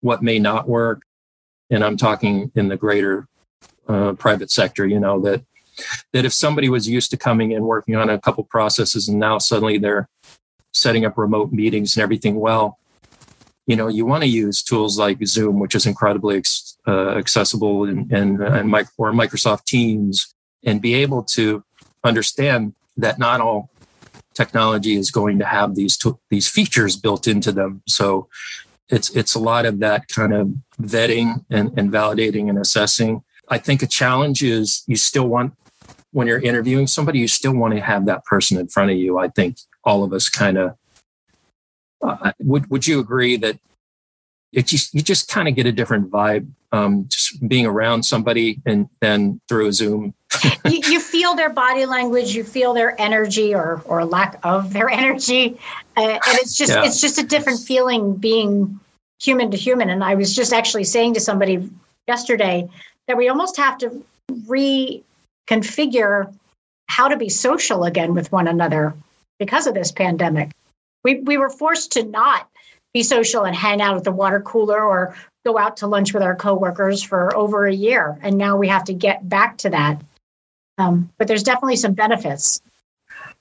what 0.00 0.22
may 0.22 0.38
not 0.38 0.68
work, 0.68 1.02
and 1.70 1.84
I'm 1.84 1.96
talking 1.96 2.50
in 2.54 2.68
the 2.68 2.76
greater 2.76 3.28
uh, 3.88 4.12
private 4.14 4.50
sector. 4.50 4.86
You 4.86 5.00
know 5.00 5.20
that 5.20 5.44
that 6.12 6.24
if 6.24 6.32
somebody 6.32 6.68
was 6.68 6.88
used 6.88 7.10
to 7.10 7.16
coming 7.16 7.52
in 7.52 7.62
working 7.62 7.96
on 7.96 8.10
a 8.10 8.18
couple 8.18 8.44
processes 8.44 9.08
and 9.08 9.18
now 9.18 9.38
suddenly 9.38 9.78
they're 9.78 10.08
setting 10.72 11.04
up 11.04 11.16
remote 11.16 11.52
meetings 11.52 11.96
and 11.96 12.02
everything 12.02 12.40
well 12.40 12.78
you 13.68 13.76
know 13.76 13.86
you 13.86 14.04
want 14.04 14.22
to 14.22 14.28
use 14.28 14.62
tools 14.62 14.98
like 14.98 15.24
zoom 15.24 15.60
which 15.60 15.74
is 15.76 15.86
incredibly 15.86 16.42
uh, 16.88 17.10
accessible 17.10 17.84
and, 17.84 18.10
and, 18.10 18.40
and 18.42 18.74
or 18.96 19.12
microsoft 19.12 19.64
teams 19.64 20.34
and 20.64 20.82
be 20.82 20.94
able 20.94 21.22
to 21.22 21.62
understand 22.02 22.74
that 22.96 23.18
not 23.18 23.40
all 23.40 23.70
technology 24.34 24.94
is 24.96 25.10
going 25.10 25.38
to 25.38 25.44
have 25.44 25.74
these 25.76 25.96
these 26.30 26.48
features 26.48 26.96
built 26.96 27.28
into 27.28 27.52
them 27.52 27.82
so 27.86 28.28
it's 28.88 29.10
it's 29.10 29.34
a 29.34 29.38
lot 29.38 29.66
of 29.66 29.78
that 29.80 30.08
kind 30.08 30.32
of 30.32 30.48
vetting 30.80 31.44
and, 31.50 31.78
and 31.78 31.92
validating 31.92 32.48
and 32.48 32.58
assessing 32.58 33.22
i 33.50 33.58
think 33.58 33.82
a 33.82 33.86
challenge 33.86 34.42
is 34.42 34.82
you 34.86 34.96
still 34.96 35.28
want 35.28 35.52
when 36.12 36.26
you're 36.26 36.40
interviewing 36.40 36.86
somebody, 36.86 37.18
you 37.18 37.28
still 37.28 37.54
want 37.54 37.74
to 37.74 37.80
have 37.80 38.06
that 38.06 38.24
person 38.24 38.58
in 38.58 38.66
front 38.68 38.90
of 38.90 38.96
you. 38.96 39.18
I 39.18 39.28
think 39.28 39.58
all 39.84 40.02
of 40.02 40.12
us 40.12 40.28
kind 40.28 40.56
of 40.56 40.74
uh, 42.02 42.32
would. 42.40 42.70
Would 42.70 42.86
you 42.86 43.00
agree 43.00 43.36
that 43.38 43.58
it 44.52 44.66
just 44.66 44.94
you 44.94 45.02
just 45.02 45.28
kind 45.28 45.48
of 45.48 45.54
get 45.54 45.66
a 45.66 45.72
different 45.72 46.10
vibe 46.10 46.48
um, 46.72 47.06
just 47.08 47.46
being 47.48 47.66
around 47.66 48.02
somebody 48.02 48.60
and 48.66 48.88
then 49.00 49.40
through 49.48 49.68
a 49.68 49.72
Zoom. 49.72 50.14
you, 50.66 50.80
you, 50.86 51.00
feel 51.00 51.34
their 51.34 51.50
body 51.50 51.86
language, 51.86 52.34
you 52.34 52.44
feel 52.44 52.74
their 52.74 53.00
energy 53.00 53.54
or 53.54 53.82
or 53.86 54.04
lack 54.04 54.38
of 54.42 54.72
their 54.74 54.88
energy, 54.88 55.58
uh, 55.96 56.00
and 56.00 56.38
it's 56.38 56.56
just 56.56 56.72
yeah. 56.72 56.84
it's 56.84 57.00
just 57.00 57.18
a 57.18 57.26
different 57.26 57.60
feeling 57.60 58.14
being 58.14 58.78
human 59.20 59.50
to 59.50 59.56
human. 59.56 59.90
And 59.90 60.04
I 60.04 60.14
was 60.14 60.34
just 60.34 60.52
actually 60.52 60.84
saying 60.84 61.14
to 61.14 61.20
somebody 61.20 61.68
yesterday 62.06 62.68
that 63.06 63.16
we 63.16 63.28
almost 63.28 63.56
have 63.56 63.78
to 63.78 64.04
reconfigure 64.46 66.32
how 66.88 67.08
to 67.08 67.16
be 67.16 67.28
social 67.28 67.84
again 67.84 68.14
with 68.14 68.30
one 68.32 68.48
another 68.48 68.94
because 69.38 69.66
of 69.66 69.74
this 69.74 69.90
pandemic. 69.90 70.50
We 71.04 71.20
we 71.20 71.36
were 71.36 71.50
forced 71.50 71.92
to 71.92 72.04
not 72.04 72.48
be 72.94 73.02
social 73.02 73.44
and 73.44 73.54
hang 73.54 73.80
out 73.80 73.96
at 73.96 74.04
the 74.04 74.12
water 74.12 74.40
cooler 74.40 74.82
or 74.82 75.14
go 75.44 75.58
out 75.58 75.76
to 75.78 75.86
lunch 75.86 76.12
with 76.12 76.22
our 76.22 76.34
coworkers 76.34 77.02
for 77.02 77.34
over 77.36 77.66
a 77.66 77.74
year. 77.74 78.18
And 78.22 78.36
now 78.36 78.56
we 78.56 78.68
have 78.68 78.84
to 78.84 78.92
get 78.92 79.28
back 79.28 79.58
to 79.58 79.70
that. 79.70 80.02
Um, 80.78 81.10
but 81.18 81.26
there's 81.26 81.42
definitely 81.42 81.76
some 81.76 81.94
benefits. 81.94 82.60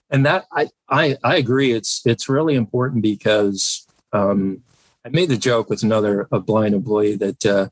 And 0.10 0.26
that 0.26 0.46
I, 0.52 0.70
I, 0.90 1.18
I 1.24 1.36
agree. 1.36 1.74
It's 1.74 2.02
it's 2.06 2.30
really 2.30 2.56
important 2.56 3.02
because 3.02 3.86
um, 4.14 4.62
I 5.06 5.10
made 5.10 5.30
the 5.30 5.38
joke 5.38 5.70
with 5.70 5.84
another 5.84 6.28
a 6.32 6.40
blind 6.40 6.74
employee 6.74 7.16
that 7.18 7.46
uh, 7.46 7.70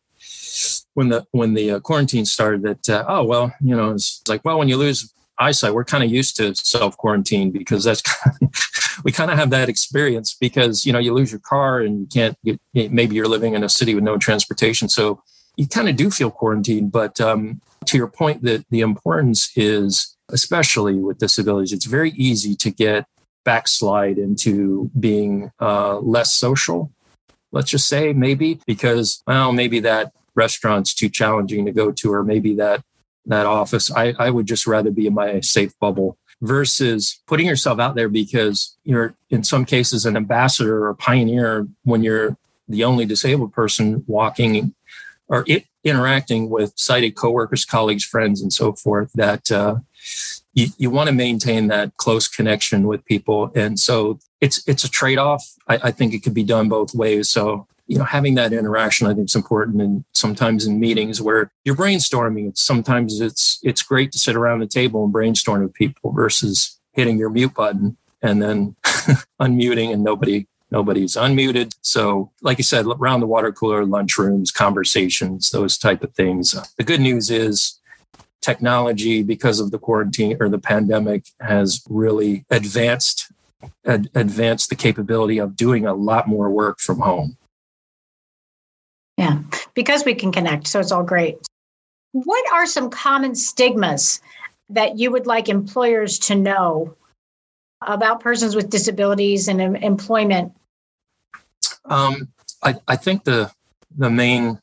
when 0.96 1.10
the 1.10 1.26
when 1.32 1.54
the 1.54 1.72
uh, 1.72 1.80
quarantine 1.80 2.26
started 2.26 2.62
that 2.64 2.90
uh, 2.90 3.06
oh 3.08 3.24
well 3.24 3.54
you 3.62 3.76
know 3.76 3.92
it's 3.92 4.22
like 4.28 4.44
well 4.44 4.58
when 4.58 4.68
you 4.68 4.78
lose 4.78 5.14
eyesight 5.38 5.74
we're 5.74 5.86
kind 5.86 6.04
of 6.04 6.10
used 6.10 6.36
to 6.38 6.56
self 6.56 6.98
quarantine 6.98 7.52
because 7.52 7.84
that's 7.84 8.02
kind 8.24 8.36
of, 8.42 8.50
we 9.06 9.14
kind 9.14 9.32
of 9.32 9.38
have 9.38 9.52
that 9.52 9.70
experience 9.70 10.36
because 10.38 10.86
you 10.86 10.92
know 10.92 11.00
you 11.00 11.14
lose 11.14 11.32
your 11.32 11.40
car 11.40 11.80
and 11.80 12.02
you 12.02 12.08
can't 12.08 12.38
maybe 12.74 13.16
you're 13.16 13.30
living 13.30 13.54
in 13.54 13.64
a 13.64 13.70
city 13.70 13.96
with 13.96 14.04
no 14.04 14.18
transportation. 14.18 14.90
So 14.90 15.24
you 15.56 15.68
kind 15.68 15.88
of 15.88 15.96
do 15.96 16.12
feel 16.12 16.32
quarantined 16.32 16.92
but 16.92 17.22
um, 17.22 17.62
to 17.86 17.98
your 17.98 18.08
point 18.08 18.44
that 18.44 18.66
the 18.70 18.82
importance 18.82 19.52
is 19.56 20.18
especially 20.30 20.96
with 20.96 21.20
disabilities 21.20 21.72
it's 21.72 21.86
very 21.86 22.12
easy 22.12 22.56
to 22.56 22.72
get 22.72 23.06
backslide 23.46 24.18
into 24.18 24.90
being 25.00 25.52
uh, 25.62 26.00
less 26.00 26.34
social 26.34 26.92
let's 27.54 27.70
just 27.70 27.88
say 27.88 28.12
maybe 28.12 28.60
because 28.66 29.24
well 29.28 29.54
maybe 29.54 29.80
that 29.80 30.12
restaurant's 30.34 30.94
too 30.94 31.08
challenging 31.08 31.64
to 31.66 31.72
go 31.72 31.92
to 31.92 32.12
or 32.12 32.24
maybe 32.24 32.56
that 32.56 32.84
that 33.26 33.46
office. 33.46 33.92
I, 33.92 34.14
I 34.18 34.30
would 34.30 34.46
just 34.46 34.68
rather 34.68 34.92
be 34.92 35.08
in 35.08 35.14
my 35.14 35.40
safe 35.42 35.78
bubble 35.80 36.18
versus 36.42 37.22
putting 37.28 37.48
yourself 37.48 37.80
out 37.80 37.96
there 37.96 38.10
because 38.10 38.76
you're 38.84 39.16
in 39.30 39.44
some 39.44 39.66
cases 39.66 40.06
an 40.06 40.18
ambassador 40.18 40.86
or 40.86 40.94
pioneer 40.94 41.68
when 41.84 42.04
you're 42.04 42.38
the 42.68 42.84
only 42.84 43.06
disabled 43.06 43.54
person 43.54 44.04
walking 44.08 44.74
or 45.28 45.44
it, 45.48 45.66
interacting 45.84 46.50
with 46.50 46.74
sighted 46.76 47.16
coworkers, 47.16 47.66
colleagues, 47.66 48.04
friends, 48.04 48.42
and 48.42 48.52
so 48.52 48.74
forth. 48.74 49.12
That 49.14 49.52
uh, 49.52 49.78
you, 50.54 50.68
you 50.78 50.90
want 50.90 51.08
to 51.08 51.16
maintain 51.16 51.68
that 51.68 51.98
close 51.98 52.28
connection 52.28 52.88
with 52.88 53.06
people, 53.06 53.52
and 53.56 53.80
so 53.80 54.20
it's 54.42 54.68
it's 54.68 54.84
a 54.84 54.90
trade 54.90 55.18
off. 55.18 55.44
I, 55.68 55.80
I 55.84 55.92
think 55.92 56.14
it 56.14 56.24
could 56.24 56.34
be 56.34 56.44
done 56.44 56.70
both 56.70 56.94
ways. 56.94 57.30
So 57.30 57.68
you 57.88 57.98
know 57.98 58.04
having 58.04 58.36
that 58.36 58.54
interaction 58.54 59.08
i 59.08 59.14
think 59.14 59.30
is 59.30 59.36
important. 59.36 59.82
And 59.82 60.04
sometimes 60.14 60.66
in 60.66 60.80
meetings 60.80 61.22
where 61.22 61.52
you're 61.64 61.76
brainstorming 61.76 62.50
it's 62.50 62.62
sometimes 62.62 63.22
it's 63.22 63.60
it's 63.64 63.84
great 63.84 64.12
to 64.14 64.20
sit 64.20 64.36
around 64.36 64.60
the 64.60 64.68
table 64.68 65.04
and 65.04 65.14
brainstorm 65.14 65.64
with 65.64 65.74
people 65.74 66.12
versus 66.12 66.80
hitting 66.94 67.18
your 67.18 67.30
mute 67.30 67.54
button 67.54 67.98
and 68.22 68.42
then 68.42 68.76
unmuting 69.42 69.94
and 69.94 70.04
nobody 70.04 70.48
nobody's 70.72 71.16
unmuted. 71.16 71.76
So 71.82 72.32
like 72.42 72.58
you 72.58 72.64
said 72.64 72.86
around 72.86 73.20
the 73.20 73.28
water 73.28 73.52
cooler 73.52 73.86
lunchrooms 73.86 74.54
conversations 74.54 75.52
those 75.52 75.78
type 75.78 76.04
of 76.04 76.14
things. 76.14 76.56
The 76.78 76.84
good 76.84 77.02
news 77.02 77.30
is 77.30 77.80
technology 78.42 79.24
because 79.24 79.60
of 79.60 79.72
the 79.72 79.80
quarantine 79.80 80.38
or 80.40 80.50
the 80.50 80.60
pandemic 80.60 81.26
has 81.40 81.84
really 81.90 82.46
advanced 82.50 83.32
ad- 83.86 84.10
advanced 84.14 84.70
the 84.70 84.76
capability 84.76 85.40
of 85.40 85.56
doing 85.56 85.86
a 85.86 85.94
lot 85.94 86.28
more 86.28 86.50
work 86.50 86.80
from 86.80 87.00
home 87.00 87.38
yeah, 89.18 89.40
because 89.74 90.06
we 90.06 90.16
can 90.16 90.32
connect. 90.32 90.68
So 90.68 90.80
it's 90.80 90.92
all 90.92 91.04
great. 91.04 91.38
What 92.12 92.52
are 92.54 92.66
some 92.66 92.90
common 92.90 93.36
stigmas 93.36 94.22
that 94.70 94.98
you 94.98 95.12
would 95.12 95.28
like 95.28 95.50
employers 95.50 96.20
to 96.20 96.36
know 96.36 96.96
about 97.82 98.20
persons 98.20 98.56
with 98.56 98.70
disabilities 98.70 99.48
and 99.48 99.62
employment? 99.62 100.54
Um, 101.86 102.30
I, 102.64 102.76
I 102.88 102.96
think 102.96 103.24
the 103.24 103.52
the 103.98 104.10
main 104.10 104.60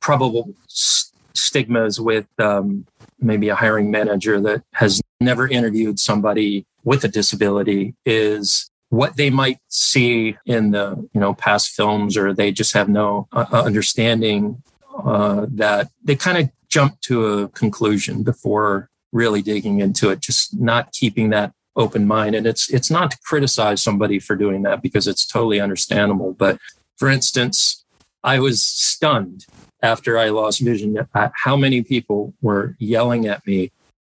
probable 0.00 0.54
stigmas 0.66 2.00
with 2.00 2.26
um, 2.38 2.86
maybe 3.20 3.48
a 3.48 3.54
hiring 3.54 3.90
manager 3.90 4.40
that 4.40 4.62
has 4.72 5.00
never 5.20 5.48
interviewed 5.48 5.98
somebody 5.98 6.64
with 6.84 7.04
a 7.04 7.08
disability 7.08 7.94
is 8.04 8.70
what 8.90 9.16
they 9.16 9.30
might 9.30 9.58
see 9.68 10.36
in 10.46 10.70
the 10.70 11.08
you 11.12 11.20
know 11.20 11.34
past 11.34 11.70
films 11.70 12.16
or 12.16 12.32
they 12.32 12.52
just 12.52 12.72
have 12.72 12.88
no 12.88 13.28
uh, 13.32 13.46
uh 13.52 13.62
understanding 13.62 14.62
uh, 15.04 15.46
that 15.48 15.88
they 16.04 16.16
kind 16.16 16.38
of 16.38 16.50
jump 16.68 17.00
to 17.00 17.26
a 17.26 17.48
conclusion 17.48 18.22
before 18.22 18.88
really 19.12 19.42
digging 19.42 19.80
into 19.80 20.10
it 20.10 20.20
just 20.20 20.58
not 20.58 20.92
keeping 20.92 21.30
that 21.30 21.52
open 21.76 22.06
mind. 22.06 22.34
And 22.34 22.46
it's 22.46 22.70
it's 22.72 22.90
not 22.90 23.10
to 23.10 23.18
criticize 23.24 23.82
somebody 23.82 24.18
for 24.18 24.34
doing 24.34 24.62
that 24.62 24.82
because 24.82 25.06
it's 25.06 25.26
totally 25.26 25.60
understandable 25.60 26.32
but 26.32 26.58
for 26.96 27.08
instance 27.08 27.84
i 28.24 28.38
was 28.38 28.62
stunned 28.62 29.46
after 29.82 30.18
i 30.18 30.30
lost 30.30 30.60
vision. 30.60 30.96
At 31.14 31.32
how 31.44 31.56
many 31.56 31.82
people 31.82 32.32
were 32.40 32.76
yelling 32.78 33.26
at 33.26 33.46
me 33.46 33.72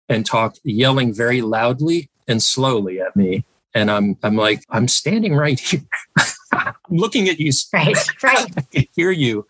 and 0.09 0.27
talked 0.27 0.61
yelling 0.65 1.15
very 1.15 1.41
loudly 1.41 2.11
and 2.27 2.43
slowly 2.43 3.01
at 3.01 3.15
me 3.15 3.45
and 3.75 3.91
I'm 3.91 4.17
I'm 4.23 4.37
like 4.37 4.65
I'm 4.71 4.89
standing 4.89 5.35
right 5.35 5.59
here. 5.59 5.83
I'm 6.53 6.75
looking 6.91 7.29
at 7.29 7.41
you. 7.41 7.53
Right, 7.73 7.97
right. 8.23 8.47
I 8.57 8.61
can 8.63 8.85
hear 8.95 9.11
you 9.11 9.47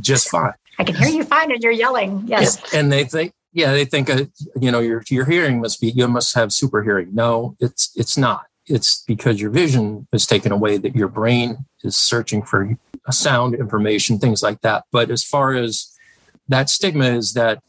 just 0.00 0.28
fine. 0.28 0.52
I 0.78 0.84
can 0.84 0.94
hear 0.94 1.08
you 1.08 1.24
fine, 1.24 1.50
and 1.50 1.62
you're 1.62 1.72
yelling. 1.72 2.22
Yes. 2.26 2.72
And 2.72 2.92
they 2.92 3.04
think, 3.04 3.32
yeah, 3.52 3.72
they 3.72 3.84
think, 3.84 4.08
uh, 4.08 4.26
you 4.60 4.70
know, 4.70 4.80
your 4.80 5.02
your 5.08 5.24
hearing 5.24 5.60
must 5.60 5.80
be 5.80 5.88
you 5.88 6.06
must 6.06 6.34
have 6.34 6.52
super 6.52 6.82
hearing. 6.82 7.14
No, 7.14 7.56
it's 7.60 7.90
it's 7.96 8.16
not. 8.16 8.46
It's 8.66 9.02
because 9.06 9.40
your 9.40 9.50
vision 9.50 10.06
is 10.12 10.26
taken 10.26 10.52
away. 10.52 10.78
That 10.78 10.94
your 10.94 11.08
brain 11.08 11.66
is 11.82 11.96
searching 11.96 12.42
for 12.42 12.76
sound 13.10 13.54
information, 13.54 14.18
things 14.18 14.42
like 14.42 14.60
that. 14.60 14.84
But 14.92 15.10
as 15.10 15.24
far 15.24 15.54
as 15.54 15.90
that 16.48 16.70
stigma 16.70 17.06
is 17.06 17.32
that 17.32 17.62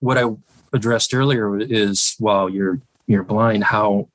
what 0.00 0.16
I 0.16 0.24
addressed 0.72 1.12
earlier 1.12 1.58
is, 1.58 2.16
well, 2.18 2.48
you're 2.48 2.80
you're 3.06 3.24
blind. 3.24 3.64
How 3.64 4.08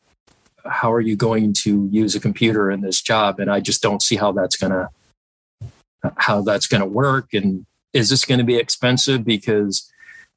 how 0.66 0.92
are 0.92 1.02
you 1.02 1.16
going 1.16 1.54
to 1.54 1.88
use 1.92 2.16
a 2.16 2.20
computer 2.20 2.72
in 2.72 2.82
this 2.82 3.02
job? 3.02 3.40
And 3.40 3.50
i 3.52 3.60
just 3.60 3.82
don't 3.82 4.02
see 4.02 4.16
how 4.16 4.32
that's 4.32 4.56
going 4.56 4.72
to 4.72 4.90
how 6.18 6.42
that's 6.42 6.68
to 6.68 6.86
work. 6.86 7.34
And 7.34 7.66
is 7.94 8.10
this 8.10 8.26
going 8.26 8.40
to 8.40 8.44
be 8.44 8.58
expensive 8.58 9.24
because 9.24 9.90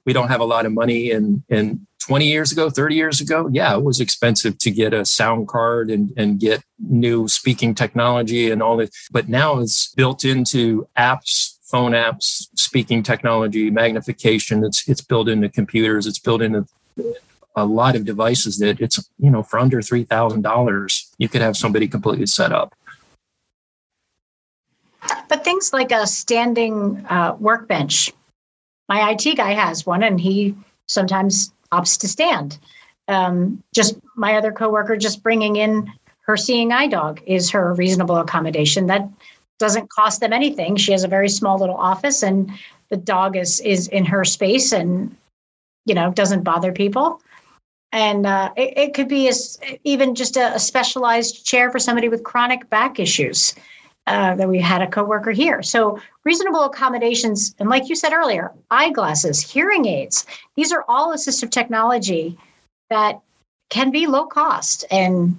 we 0.04 0.12
don't 0.12 0.28
have 0.28 0.40
a 0.40 0.44
lot 0.44 0.66
of 0.66 0.72
money 0.72 1.10
and 1.10 1.42
and 1.48 1.86
20 2.00 2.28
years 2.28 2.52
ago 2.52 2.70
30 2.70 2.94
years 2.94 3.20
ago? 3.20 3.48
Yeah 3.50 3.76
it 3.76 3.82
was 3.82 4.00
expensive 4.00 4.58
to 4.58 4.70
get 4.70 4.94
a 4.94 5.04
sound 5.04 5.48
card 5.48 5.90
and 5.90 6.12
and 6.16 6.38
get 6.38 6.62
new 6.78 7.26
speaking 7.26 7.74
technology 7.74 8.50
and 8.50 8.62
all 8.62 8.76
that 8.76 8.90
but 9.10 9.28
now 9.28 9.58
it's 9.58 9.92
built 9.94 10.24
into 10.24 10.86
apps 10.96 11.56
phone 11.66 11.92
apps 11.92 12.46
speaking 12.54 13.02
technology 13.02 13.70
magnification. 13.70 14.64
It's 14.64 14.88
it's 14.88 15.00
built 15.00 15.28
into 15.28 15.48
computers. 15.48 16.06
It's 16.06 16.18
built 16.18 16.40
into 16.40 16.66
a 17.56 17.64
lot 17.64 17.96
of 17.96 18.04
devices 18.04 18.58
that 18.58 18.80
it's 18.80 19.10
you 19.18 19.30
know 19.30 19.42
for 19.42 19.58
under 19.58 19.80
three 19.80 20.04
thousand 20.04 20.42
dollars 20.42 21.10
you 21.18 21.28
could 21.28 21.40
have 21.40 21.56
somebody 21.56 21.88
completely 21.88 22.26
set 22.26 22.52
up. 22.52 22.74
But 25.28 25.44
things 25.44 25.72
like 25.72 25.92
a 25.92 26.06
standing 26.06 27.04
uh, 27.08 27.36
workbench, 27.38 28.12
my 28.88 29.10
IT 29.10 29.36
guy 29.36 29.52
has 29.52 29.86
one, 29.86 30.02
and 30.02 30.20
he 30.20 30.54
sometimes 30.86 31.52
opts 31.72 31.98
to 32.00 32.08
stand. 32.08 32.58
Um, 33.08 33.62
just 33.74 33.98
my 34.16 34.36
other 34.36 34.52
coworker 34.52 34.96
just 34.96 35.22
bringing 35.22 35.56
in 35.56 35.90
her 36.22 36.36
seeing 36.36 36.72
eye 36.72 36.88
dog 36.88 37.20
is 37.24 37.50
her 37.50 37.72
reasonable 37.74 38.16
accommodation. 38.16 38.86
That 38.86 39.08
doesn't 39.58 39.90
cost 39.90 40.20
them 40.20 40.32
anything. 40.32 40.76
She 40.76 40.92
has 40.92 41.04
a 41.04 41.08
very 41.08 41.28
small 41.28 41.58
little 41.58 41.76
office, 41.76 42.22
and 42.22 42.50
the 42.90 42.96
dog 42.96 43.36
is 43.36 43.60
is 43.60 43.88
in 43.88 44.04
her 44.04 44.24
space, 44.24 44.72
and 44.72 45.16
you 45.86 45.94
know 45.94 46.10
doesn't 46.10 46.42
bother 46.42 46.72
people 46.72 47.20
and 47.92 48.26
uh, 48.26 48.52
it, 48.56 48.76
it, 48.76 48.94
could 48.94 49.08
be 49.08 49.28
a, 49.28 49.32
even 49.84 50.14
just 50.14 50.36
a, 50.36 50.54
a, 50.54 50.58
specialized 50.58 51.46
chair 51.46 51.70
for 51.70 51.78
somebody 51.78 52.08
with 52.08 52.24
chronic 52.24 52.68
back 52.68 52.98
issues 52.98 53.54
uh, 54.06 54.34
that 54.34 54.48
we 54.48 54.60
had 54.60 54.82
a 54.82 54.86
coworker 54.86 55.30
here. 55.30 55.62
So 55.62 56.00
reasonable 56.24 56.64
accommodations, 56.64 57.54
and 57.58 57.68
like 57.68 57.88
you 57.88 57.96
said 57.96 58.12
earlier, 58.12 58.52
eyeglasses, 58.70 59.40
hearing 59.40 59.86
aids. 59.86 60.26
These 60.56 60.72
are 60.72 60.84
all 60.88 61.14
assistive 61.14 61.50
technology 61.50 62.36
that 62.90 63.20
can 63.70 63.90
be 63.90 64.06
low 64.06 64.26
cost. 64.26 64.84
And 64.90 65.38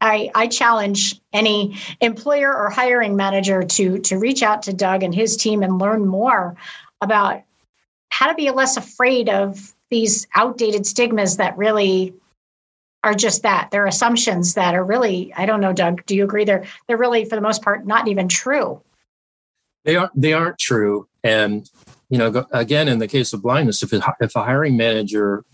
I, 0.00 0.30
I 0.34 0.46
challenge 0.46 1.20
any 1.32 1.76
employer 2.00 2.56
or 2.56 2.70
hiring 2.70 3.16
manager 3.16 3.62
to 3.62 3.98
to 3.98 4.18
reach 4.18 4.42
out 4.42 4.62
to 4.62 4.72
Doug 4.72 5.02
and 5.02 5.14
his 5.14 5.36
team 5.36 5.62
and 5.62 5.78
learn 5.78 6.06
more 6.06 6.56
about 7.00 7.42
how 8.10 8.28
to 8.28 8.34
be 8.34 8.50
less 8.50 8.76
afraid 8.76 9.28
of 9.28 9.74
these 9.90 10.26
outdated 10.34 10.86
stigmas 10.86 11.36
that 11.36 11.56
really 11.56 12.14
are 13.04 13.14
just 13.14 13.42
that. 13.42 13.70
They're 13.70 13.86
assumptions 13.86 14.54
that 14.54 14.74
are 14.74 14.84
really 14.84 15.32
i 15.34 15.46
don't 15.46 15.60
know 15.60 15.72
doug 15.72 16.04
do 16.06 16.16
you 16.16 16.24
agree? 16.24 16.44
They're 16.44 16.64
they're 16.86 16.96
really 16.96 17.24
for 17.24 17.36
the 17.36 17.42
most 17.42 17.62
part 17.62 17.86
not 17.86 18.08
even 18.08 18.28
true. 18.28 18.80
They 19.84 19.96
aren't 19.96 20.20
they 20.20 20.32
aren't 20.32 20.58
true. 20.58 21.08
And 21.24 21.68
you 22.08 22.18
know 22.18 22.46
again 22.52 22.88
in 22.88 22.98
the 22.98 23.08
case 23.08 23.32
of 23.32 23.42
blindness 23.42 23.82
if, 23.82 23.92
it, 23.92 24.02
if 24.20 24.34
a 24.34 24.42
hiring 24.42 24.76
manager 24.76 25.44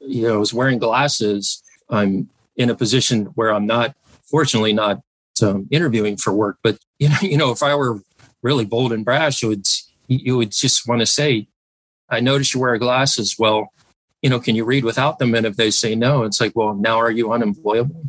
you 0.00 0.22
know 0.22 0.40
is 0.40 0.54
wearing 0.54 0.78
glasses 0.78 1.62
i'm 1.90 2.28
in 2.56 2.70
a 2.70 2.74
position 2.74 3.26
where 3.34 3.52
i'm 3.52 3.66
not 3.66 3.94
fortunately 4.22 4.72
not 4.72 5.00
um, 5.42 5.66
interviewing 5.70 6.16
for 6.16 6.32
work 6.32 6.58
but 6.62 6.78
you 6.98 7.08
know 7.08 7.16
you 7.20 7.36
know 7.36 7.50
if 7.50 7.62
i 7.62 7.74
were 7.74 8.00
really 8.42 8.64
bold 8.64 8.92
and 8.92 9.04
brash 9.04 9.42
you 9.42 9.48
would 9.48 9.66
you 10.06 10.36
would 10.36 10.52
just 10.52 10.86
want 10.86 11.00
to 11.00 11.06
say 11.06 11.48
i 12.10 12.20
noticed 12.20 12.54
you 12.54 12.60
wear 12.60 12.76
glasses. 12.78 13.36
Well 13.38 13.70
you 14.24 14.30
know, 14.30 14.40
can 14.40 14.56
you 14.56 14.64
read 14.64 14.84
without 14.84 15.18
them? 15.18 15.34
And 15.34 15.44
if 15.44 15.56
they 15.56 15.70
say 15.70 15.94
no, 15.94 16.22
it's 16.22 16.40
like, 16.40 16.56
well, 16.56 16.74
now 16.74 16.96
are 16.96 17.10
you 17.10 17.30
unemployable? 17.30 18.06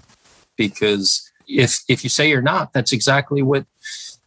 Because 0.55 1.29
if 1.45 1.81
if 1.89 2.05
you 2.05 2.10
say 2.10 2.29
you're 2.29 2.41
not, 2.41 2.72
that's 2.72 2.93
exactly 2.93 3.41
what 3.41 3.65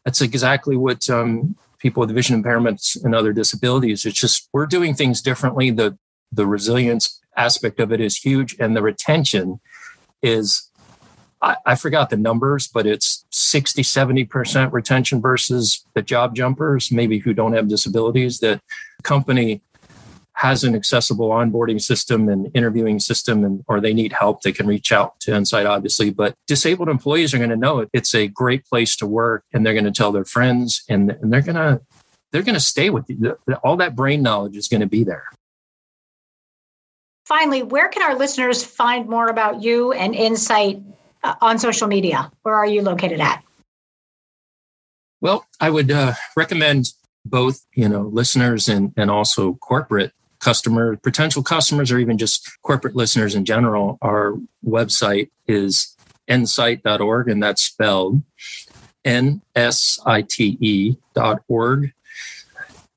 that's 0.05 0.21
exactly 0.21 0.77
what 0.77 1.09
um, 1.09 1.57
people 1.79 2.03
with 2.03 2.11
vision 2.11 2.43
impairments 2.43 3.03
and 3.03 3.15
other 3.15 3.33
disabilities. 3.33 4.05
It's 4.05 4.21
just 4.21 4.51
we're 4.53 4.67
doing 4.67 4.93
things 4.95 5.23
differently. 5.23 5.71
The 5.71 5.97
the 6.31 6.47
resilience 6.47 7.23
aspect 7.39 7.81
of 7.81 7.91
it 7.91 8.03
is 8.03 8.19
huge, 8.19 8.55
and 8.61 8.77
the 8.77 8.83
retention 8.83 9.59
is 10.21 10.69
I, 11.41 11.57
I 11.65 11.75
forgot 11.75 12.11
the 12.11 12.19
numbers, 12.19 12.69
but 12.69 12.87
it's 12.87 13.25
60, 13.31 13.83
70% 13.83 14.73
retention 14.73 15.23
versus 15.23 15.87
the 15.95 16.03
job 16.03 16.35
jumpers, 16.35 16.93
maybe 16.93 17.19
who 17.19 17.33
don't 17.33 17.55
have 17.55 17.69
disabilities. 17.69 18.41
That 18.41 18.61
company 19.03 19.63
has 20.39 20.63
an 20.63 20.77
accessible 20.77 21.31
onboarding 21.31 21.81
system 21.81 22.29
and 22.29 22.49
interviewing 22.55 23.01
system 23.01 23.45
and 23.45 23.65
or 23.67 23.81
they 23.81 23.93
need 23.93 24.13
help 24.13 24.41
they 24.43 24.53
can 24.53 24.69
reach 24.69 24.93
out 24.93 25.19
to 25.19 25.33
NSITE 25.33 25.69
obviously. 25.69 26.11
But 26.11 26.37
disabled 26.47 26.89
employees 26.89 27.35
are 27.35 27.39
going 27.39 27.51
to 27.51 27.57
know 27.57 27.81
it. 27.81 27.91
It's 27.93 28.15
a 28.15 28.29
great 28.29 28.65
place 28.65 28.95
to 28.97 29.07
work 29.07 29.45
and 29.53 29.67
they're 29.67 29.73
going 29.73 29.85
to 29.85 29.91
tell 29.91 30.13
their 30.13 30.25
friends 30.25 30.85
and, 30.89 31.11
and 31.11 31.33
they're 31.33 31.43
going 31.43 31.57
to 31.57 31.81
they're 32.31 32.43
going 32.43 32.55
to 32.55 32.61
stay 32.61 32.89
with 32.89 33.07
you. 33.09 33.37
All 33.65 33.77
that 33.79 33.97
brain 33.97 34.23
knowledge 34.23 34.57
is 34.57 34.69
going 34.69 34.81
to 34.81 34.87
be 34.87 35.03
there. 35.03 35.25
Finally 37.27 37.65
where 37.65 37.89
can 37.89 38.03
our 38.03 38.17
listeners 38.17 38.63
find 38.63 39.09
more 39.09 39.27
about 39.27 39.61
you 39.61 39.91
and 39.91 40.15
NSITE 40.15 40.85
uh, 41.25 41.35
on 41.41 41.59
social 41.59 41.89
media? 41.89 42.31
Where 42.43 42.55
are 42.55 42.67
you 42.67 42.83
located 42.83 43.21
at? 43.21 43.43
Well 45.21 45.45
i 45.61 45.69
would 45.69 45.91
uh, 45.91 46.13
recommend 46.37 46.93
both 47.25 47.67
you 47.75 47.89
know 47.89 48.03
listeners 48.03 48.69
and 48.69 48.93
and 48.97 49.11
also 49.11 49.55
corporate 49.55 50.13
customer, 50.41 50.97
potential 50.97 51.43
customers, 51.43 51.91
or 51.91 51.99
even 51.99 52.19
just 52.19 52.51
corporate 52.63 52.97
listeners 52.97 53.35
in 53.35 53.45
general, 53.45 53.99
our 54.03 54.35
website 54.65 55.31
is 55.47 55.97
nsite.org, 56.29 57.29
and 57.29 57.43
that's 57.43 57.63
spelled 57.63 58.23
N 59.05 59.41
S 59.55 59.99
I 60.05 60.23
T 60.23 60.59
E 60.61 60.97
dot 61.15 61.43
org. 61.49 61.93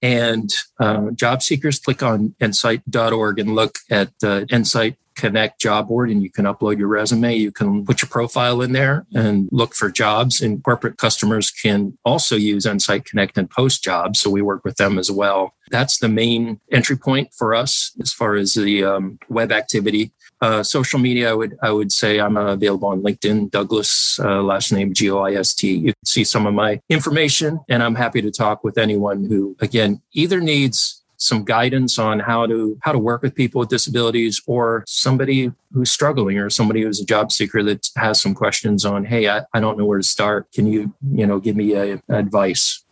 And 0.01 0.49
uh, 0.79 1.11
job 1.11 1.43
seekers 1.43 1.79
click 1.79 2.01
on 2.01 2.35
nsite.org 2.41 3.39
and 3.39 3.55
look 3.55 3.77
at 3.89 4.11
the 4.19 4.47
NSITE 4.51 4.95
Connect 5.13 5.59
job 5.59 5.89
board 5.89 6.09
and 6.09 6.23
you 6.23 6.31
can 6.31 6.45
upload 6.45 6.79
your 6.79 6.87
resume. 6.87 7.35
You 7.35 7.51
can 7.51 7.85
put 7.85 8.01
your 8.01 8.09
profile 8.09 8.61
in 8.61 8.71
there 8.71 9.05
and 9.13 9.49
look 9.51 9.75
for 9.75 9.91
jobs. 9.91 10.41
And 10.41 10.63
corporate 10.63 10.97
customers 10.97 11.51
can 11.51 11.97
also 12.05 12.35
use 12.35 12.65
NSITE 12.65 13.05
Connect 13.05 13.37
and 13.37 13.49
post 13.49 13.83
jobs. 13.83 14.19
So 14.19 14.29
we 14.29 14.41
work 14.41 14.63
with 14.63 14.77
them 14.77 14.97
as 14.97 15.11
well. 15.11 15.53
That's 15.69 15.99
the 15.99 16.09
main 16.09 16.59
entry 16.71 16.97
point 16.97 17.33
for 17.33 17.53
us 17.53 17.91
as 18.01 18.11
far 18.11 18.35
as 18.35 18.53
the 18.53 18.83
um, 18.83 19.19
web 19.29 19.51
activity. 19.51 20.11
Uh, 20.41 20.63
social 20.63 20.99
media, 20.99 21.29
I 21.29 21.33
would 21.35 21.57
I 21.61 21.71
would 21.71 21.91
say 21.91 22.19
I'm 22.19 22.35
available 22.35 22.87
on 22.87 23.03
LinkedIn, 23.03 23.51
Douglas, 23.51 24.19
uh, 24.19 24.41
last 24.41 24.71
name 24.71 24.91
G 24.91 25.11
O 25.11 25.19
I 25.19 25.33
S 25.33 25.53
T. 25.53 25.71
You 25.71 25.93
can 25.93 26.05
see 26.05 26.23
some 26.23 26.47
of 26.47 26.55
my 26.55 26.81
information, 26.89 27.59
and 27.69 27.83
I'm 27.83 27.93
happy 27.93 28.23
to 28.23 28.31
talk 28.31 28.63
with 28.63 28.79
anyone 28.79 29.25
who, 29.25 29.55
again, 29.59 30.01
either 30.13 30.41
needs 30.41 31.03
some 31.17 31.43
guidance 31.43 31.99
on 31.99 32.19
how 32.19 32.47
to 32.47 32.75
how 32.81 32.91
to 32.91 32.97
work 32.97 33.21
with 33.21 33.35
people 33.35 33.59
with 33.59 33.69
disabilities 33.69 34.41
or 34.47 34.83
somebody 34.87 35.51
who's 35.71 35.91
struggling 35.91 36.39
or 36.39 36.49
somebody 36.49 36.81
who's 36.81 36.99
a 36.99 37.05
job 37.05 37.31
seeker 37.31 37.61
that 37.61 37.87
has 37.95 38.19
some 38.19 38.33
questions 38.33 38.83
on 38.83 39.05
hey 39.05 39.29
i, 39.29 39.43
I 39.53 39.59
don't 39.59 39.77
know 39.77 39.85
where 39.85 39.99
to 39.99 40.03
start. 40.03 40.51
Can 40.51 40.65
you 40.65 40.91
you 41.13 41.27
know 41.27 41.39
give 41.39 41.55
me 41.55 41.75
a, 41.75 42.01
advice? 42.09 42.83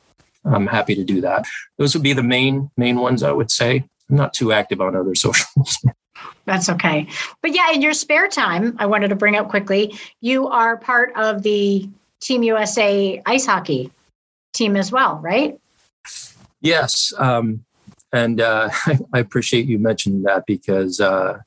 I'm 0.45 0.67
happy 0.67 0.93
to 0.93 1.03
do 1.03 1.19
that. 1.21 1.45
Those 1.77 1.95
would 1.95 2.03
be 2.03 2.13
the 2.13 2.21
main 2.21 2.69
main 2.77 2.99
ones 2.99 3.23
i 3.23 3.31
would 3.31 3.49
say. 3.49 3.85
I'm 4.07 4.15
not 4.15 4.33
too 4.33 4.51
active 4.51 4.81
on 4.81 4.95
other 4.95 5.15
socials 5.27 5.83
that's 6.49 6.69
okay 6.69 7.07
but 7.41 7.53
yeah 7.53 7.71
in 7.71 7.81
your 7.81 7.93
spare 7.93 8.27
time 8.27 8.75
i 8.79 8.85
wanted 8.85 9.07
to 9.09 9.15
bring 9.15 9.35
up 9.35 9.49
quickly 9.49 9.95
you 10.21 10.47
are 10.47 10.77
part 10.77 11.11
of 11.15 11.43
the 11.43 11.87
team 12.19 12.43
usa 12.43 13.21
ice 13.25 13.45
hockey 13.45 13.91
team 14.53 14.75
as 14.75 14.91
well 14.91 15.17
right 15.17 15.59
yes 16.61 17.13
um, 17.17 17.63
and 18.11 18.41
uh, 18.41 18.69
I 19.13 19.19
appreciate 19.19 19.65
you 19.65 19.79
mentioning 19.79 20.23
that 20.23 20.45
because 20.45 20.99
uh, 20.99 21.39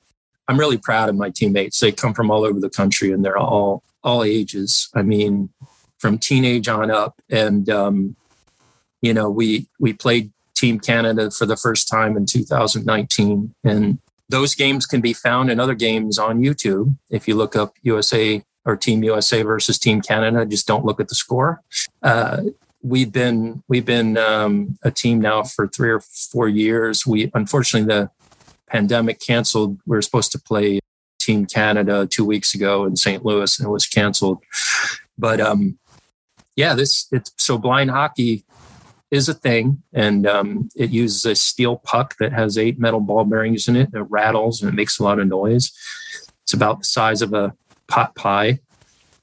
I'm 0.48 0.58
really 0.58 0.78
proud 0.78 1.08
of 1.08 1.16
my 1.16 1.30
teammates. 1.30 1.80
They 1.80 1.92
come 1.92 2.14
from 2.14 2.30
all 2.30 2.44
over 2.44 2.60
the 2.60 2.70
country 2.70 3.12
and 3.12 3.24
they're 3.24 3.38
all 3.38 3.82
all 4.04 4.24
ages. 4.24 4.88
I 4.94 5.02
mean, 5.02 5.50
from 5.98 6.18
teenage 6.18 6.68
on 6.68 6.90
up. 6.90 7.20
And 7.30 7.68
um, 7.70 8.16
you 9.00 9.14
know, 9.14 9.30
we 9.30 9.68
we 9.78 9.92
played 9.92 10.32
Team 10.54 10.78
Canada 10.78 11.30
for 11.30 11.46
the 11.46 11.56
first 11.56 11.88
time 11.88 12.16
in 12.16 12.26
2019, 12.26 13.54
and 13.64 13.98
those 14.32 14.54
games 14.54 14.86
can 14.86 15.02
be 15.02 15.12
found 15.12 15.50
in 15.50 15.60
other 15.60 15.74
games 15.74 16.18
on 16.18 16.40
YouTube. 16.40 16.96
If 17.10 17.28
you 17.28 17.34
look 17.34 17.54
up 17.54 17.76
USA 17.82 18.42
or 18.64 18.76
Team 18.76 19.04
USA 19.04 19.42
versus 19.42 19.78
Team 19.78 20.00
Canada, 20.00 20.46
just 20.46 20.66
don't 20.66 20.86
look 20.86 21.00
at 21.00 21.08
the 21.08 21.14
score. 21.14 21.60
Uh, 22.02 22.44
we've 22.82 23.12
been 23.12 23.62
we've 23.68 23.84
been 23.84 24.16
um, 24.16 24.78
a 24.82 24.90
team 24.90 25.20
now 25.20 25.42
for 25.42 25.68
three 25.68 25.90
or 25.90 26.00
four 26.00 26.48
years. 26.48 27.06
We 27.06 27.30
unfortunately 27.34 27.86
the 27.94 28.10
pandemic 28.66 29.20
canceled. 29.20 29.78
We 29.86 29.96
were 29.96 30.02
supposed 30.02 30.32
to 30.32 30.38
play 30.38 30.80
Team 31.20 31.44
Canada 31.44 32.06
two 32.06 32.24
weeks 32.24 32.54
ago 32.54 32.86
in 32.86 32.96
St. 32.96 33.22
Louis, 33.24 33.58
and 33.58 33.68
it 33.68 33.70
was 33.70 33.86
canceled. 33.86 34.38
But 35.18 35.42
um, 35.42 35.78
yeah, 36.56 36.74
this 36.74 37.06
it's 37.12 37.32
so 37.36 37.58
blind 37.58 37.90
hockey 37.90 38.44
is 39.12 39.28
a 39.28 39.34
thing, 39.34 39.84
and 39.92 40.26
um, 40.26 40.68
it 40.74 40.90
uses 40.90 41.24
a 41.24 41.36
steel 41.36 41.76
puck 41.76 42.16
that 42.18 42.32
has 42.32 42.58
eight 42.58 42.80
metal 42.80 43.00
ball 43.00 43.24
bearings 43.24 43.68
in 43.68 43.76
it. 43.76 43.90
It 43.94 44.10
rattles 44.10 44.60
and 44.60 44.72
it 44.72 44.74
makes 44.74 44.98
a 44.98 45.04
lot 45.04 45.20
of 45.20 45.28
noise. 45.28 45.70
It's 46.42 46.54
about 46.54 46.80
the 46.80 46.84
size 46.84 47.22
of 47.22 47.32
a 47.32 47.54
pot 47.86 48.16
pie 48.16 48.58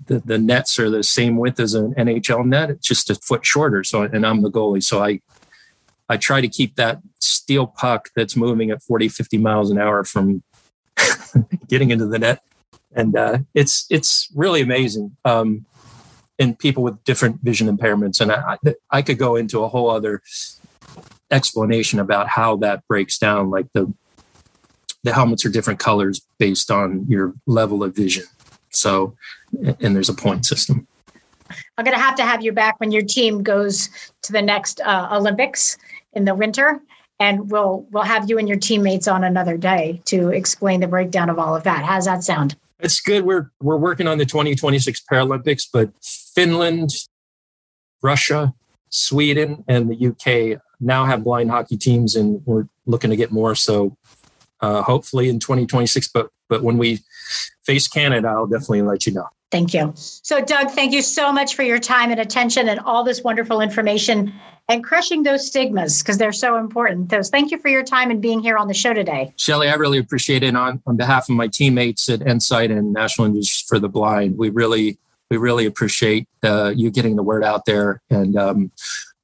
the, 0.10 0.20
the 0.20 0.38
nets 0.38 0.78
are 0.80 0.90
the 0.90 1.04
same 1.04 1.38
width 1.38 1.60
as 1.60 1.76
an 1.76 1.94
NHL 1.94 2.46
net. 2.46 2.72
It's 2.72 2.88
just 2.88 3.10
a 3.10 3.16
foot 3.16 3.46
shorter. 3.46 3.84
So, 3.84 4.02
and 4.02 4.26
I'm 4.26 4.42
the 4.42 4.52
goalie. 4.52 4.84
So 4.84 5.04
I, 5.04 5.22
I 6.10 6.18
try 6.18 6.42
to 6.42 6.48
keep 6.48 6.76
that 6.76 7.00
steel 7.20 7.68
puck 7.68 8.10
that's 8.16 8.36
moving 8.36 8.72
at 8.72 8.82
40, 8.82 9.08
50 9.08 9.38
miles 9.38 9.70
an 9.70 9.80
hour 9.80 10.04
from 10.04 10.44
getting 11.68 11.92
into 11.92 12.08
the 12.08 12.20
net. 12.20 12.44
And 12.96 13.16
uh, 13.16 13.38
it's, 13.54 13.86
it's 13.92 14.30
really 14.34 14.62
amazing. 14.62 15.16
Um, 15.24 15.66
and 16.40 16.58
people 16.58 16.82
with 16.84 17.04
different 17.04 17.42
vision 17.42 17.68
impairments. 17.76 18.22
And 18.22 18.32
I, 18.32 18.58
I 18.90 19.02
could 19.02 19.18
go 19.18 19.36
into 19.36 19.64
a 19.64 19.68
whole 19.68 19.90
other 19.90 20.22
explanation 21.30 22.00
about 22.00 22.28
how 22.28 22.56
that 22.58 22.88
breaks 22.88 23.18
down. 23.18 23.50
Like 23.50 23.68
the, 23.74 23.94
the 25.04 25.14
helmets 25.14 25.46
are 25.46 25.50
different 25.50 25.80
colors 25.80 26.22
based 26.40 26.72
on 26.72 27.06
your 27.08 27.34
level 27.46 27.84
of 27.84 27.96
vision. 27.96 28.24
So, 28.72 29.16
and 29.80 29.96
there's 29.96 30.10
a 30.10 30.14
point 30.14 30.46
system. 30.46 30.88
I'm 31.78 31.86
going 31.86 31.98
to 31.98 32.02
have 32.02 32.16
to 32.16 32.26
have 32.26 32.44
you 32.44 32.52
back 32.52 32.80
when 32.80 32.92
your 32.92 33.02
team 33.02 33.42
goes 33.42 33.90
to 34.22 34.32
the 34.32 34.42
next 34.42 34.82
uh, 34.82 35.10
Olympics 35.12 35.78
in 36.14 36.26
the 36.26 36.36
winter, 36.36 36.80
and 37.20 37.50
we'll 37.50 37.88
we'll 37.92 38.04
have 38.04 38.30
you 38.30 38.38
and 38.38 38.48
your 38.48 38.60
teammates 38.60 39.08
on 39.08 39.24
another 39.24 39.58
day 39.58 40.00
to 40.06 40.30
explain 40.30 40.80
the 40.80 40.88
breakdown 40.88 41.30
of 41.30 41.40
all 41.40 41.56
of 41.56 41.64
that. 41.64 41.84
How's 41.84 42.06
that 42.06 42.24
sound? 42.24 42.56
It's 42.80 43.02
good. 43.02 43.26
We're 43.26 43.52
we're 43.60 43.78
working 43.78 44.08
on 44.08 44.18
the 44.18 44.26
2026 44.26 45.04
Paralympics, 45.12 45.68
but 45.72 45.92
Finland, 46.02 46.92
Russia, 48.02 48.54
Sweden, 48.90 49.64
and 49.68 49.90
the 49.90 50.08
UK 50.08 50.62
now 50.80 51.06
have 51.06 51.24
blind 51.24 51.52
hockey 51.52 51.78
teams, 51.78 52.16
and 52.16 52.42
we're 52.46 52.68
looking 52.86 53.10
to 53.10 53.16
get 53.16 53.32
more. 53.32 53.54
So 53.56 53.98
uh, 54.62 54.82
hopefully 54.82 55.30
in 55.30 55.40
2026. 55.40 56.08
But 56.10 56.30
but 56.48 56.64
when 56.64 56.78
we 56.78 57.00
face 57.64 57.88
Canada, 57.88 58.30
I'll 58.30 58.48
definitely 58.48 58.82
let 58.84 59.06
you 59.06 59.14
know. 59.14 59.28
Thank 59.52 59.74
you. 59.74 59.92
So, 59.96 60.42
Doug, 60.42 60.70
thank 60.72 60.94
you 60.94 61.02
so 61.02 61.32
much 61.32 61.56
for 61.56 61.64
your 61.64 61.80
time 61.80 62.12
and 62.12 62.20
attention 62.20 62.70
and 62.70 62.80
all 62.82 63.04
this 63.04 63.24
wonderful 63.24 63.62
information 63.62 64.32
and 64.70 64.84
crushing 64.84 65.24
those 65.24 65.46
stigmas 65.46 66.02
because 66.02 66.18
they're 66.18 66.32
so 66.32 66.58
important. 66.58 67.10
So, 67.12 67.22
thank 67.24 67.52
you 67.52 67.58
for 67.58 67.68
your 67.68 67.84
time 67.84 68.12
and 68.12 68.22
being 68.22 68.40
here 68.40 68.58
on 68.58 68.68
the 68.68 68.74
show 68.74 68.94
today. 68.94 69.34
Shelley, 69.36 69.68
I 69.68 69.74
really 69.74 69.98
appreciate 69.98 70.44
it 70.44 70.56
on, 70.56 70.82
on 70.88 70.96
behalf 70.96 71.28
of 71.28 71.36
my 71.36 71.48
teammates 71.48 72.08
at 72.08 72.22
NSITE 72.22 72.72
and 72.72 72.94
National 72.94 73.28
Industries 73.28 73.66
for 73.68 73.80
the 73.80 73.90
Blind. 73.90 74.38
We 74.38 74.52
really, 74.52 74.98
we 75.30 75.38
really 75.38 75.66
appreciate 75.66 76.28
uh, 76.44 76.72
you 76.76 76.92
getting 76.92 77.16
the 77.16 77.24
word 77.24 77.44
out 77.44 77.66
there, 77.66 78.02
and 78.10 78.38
um, 78.38 78.72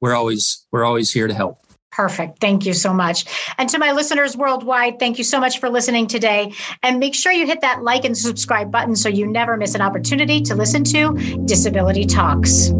we're 0.00 0.14
always 0.14 0.66
we're 0.72 0.84
always 0.84 1.12
here 1.12 1.28
to 1.28 1.34
help. 1.34 1.60
Perfect. 1.92 2.40
Thank 2.42 2.66
you 2.66 2.74
so 2.74 2.92
much. 2.92 3.24
And 3.56 3.70
to 3.70 3.78
my 3.78 3.92
listeners 3.92 4.36
worldwide, 4.36 4.98
thank 4.98 5.16
you 5.16 5.24
so 5.24 5.40
much 5.40 5.60
for 5.60 5.70
listening 5.70 6.06
today. 6.06 6.52
And 6.82 6.98
make 6.98 7.14
sure 7.14 7.32
you 7.32 7.46
hit 7.46 7.62
that 7.62 7.84
like 7.84 8.04
and 8.04 8.14
subscribe 8.14 8.70
button 8.70 8.94
so 8.94 9.08
you 9.08 9.26
never 9.26 9.56
miss 9.56 9.74
an 9.74 9.80
opportunity 9.80 10.42
to 10.42 10.54
listen 10.54 10.84
to 10.84 11.14
Disability 11.46 12.04
Talks. 12.04 12.70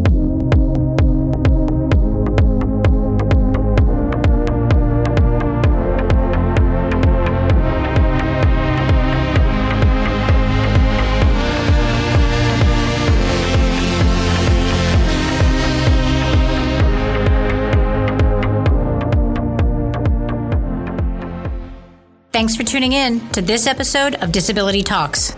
Thanks 22.37 22.55
for 22.55 22.61
tuning 22.61 22.93
in 22.93 23.27
to 23.29 23.41
this 23.41 23.65
episode 23.65 24.13
of 24.21 24.31
Disability 24.31 24.83
Talks. 24.83 25.35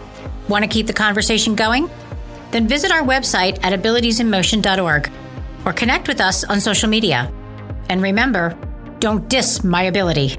Want 0.50 0.66
to 0.66 0.70
keep 0.70 0.86
the 0.86 0.92
conversation 0.92 1.56
going? 1.56 1.90
Then 2.52 2.68
visit 2.68 2.92
our 2.92 3.04
website 3.04 3.58
at 3.64 3.72
abilitiesinmotion.org 3.72 5.10
or 5.64 5.72
connect 5.72 6.10
with 6.10 6.20
us 6.20 6.44
on 6.44 6.60
social 6.60 6.90
media. 6.90 7.32
And 7.88 8.02
remember, 8.02 8.54
don't 9.00 9.30
diss 9.30 9.64
my 9.64 9.84
ability. 9.84 10.38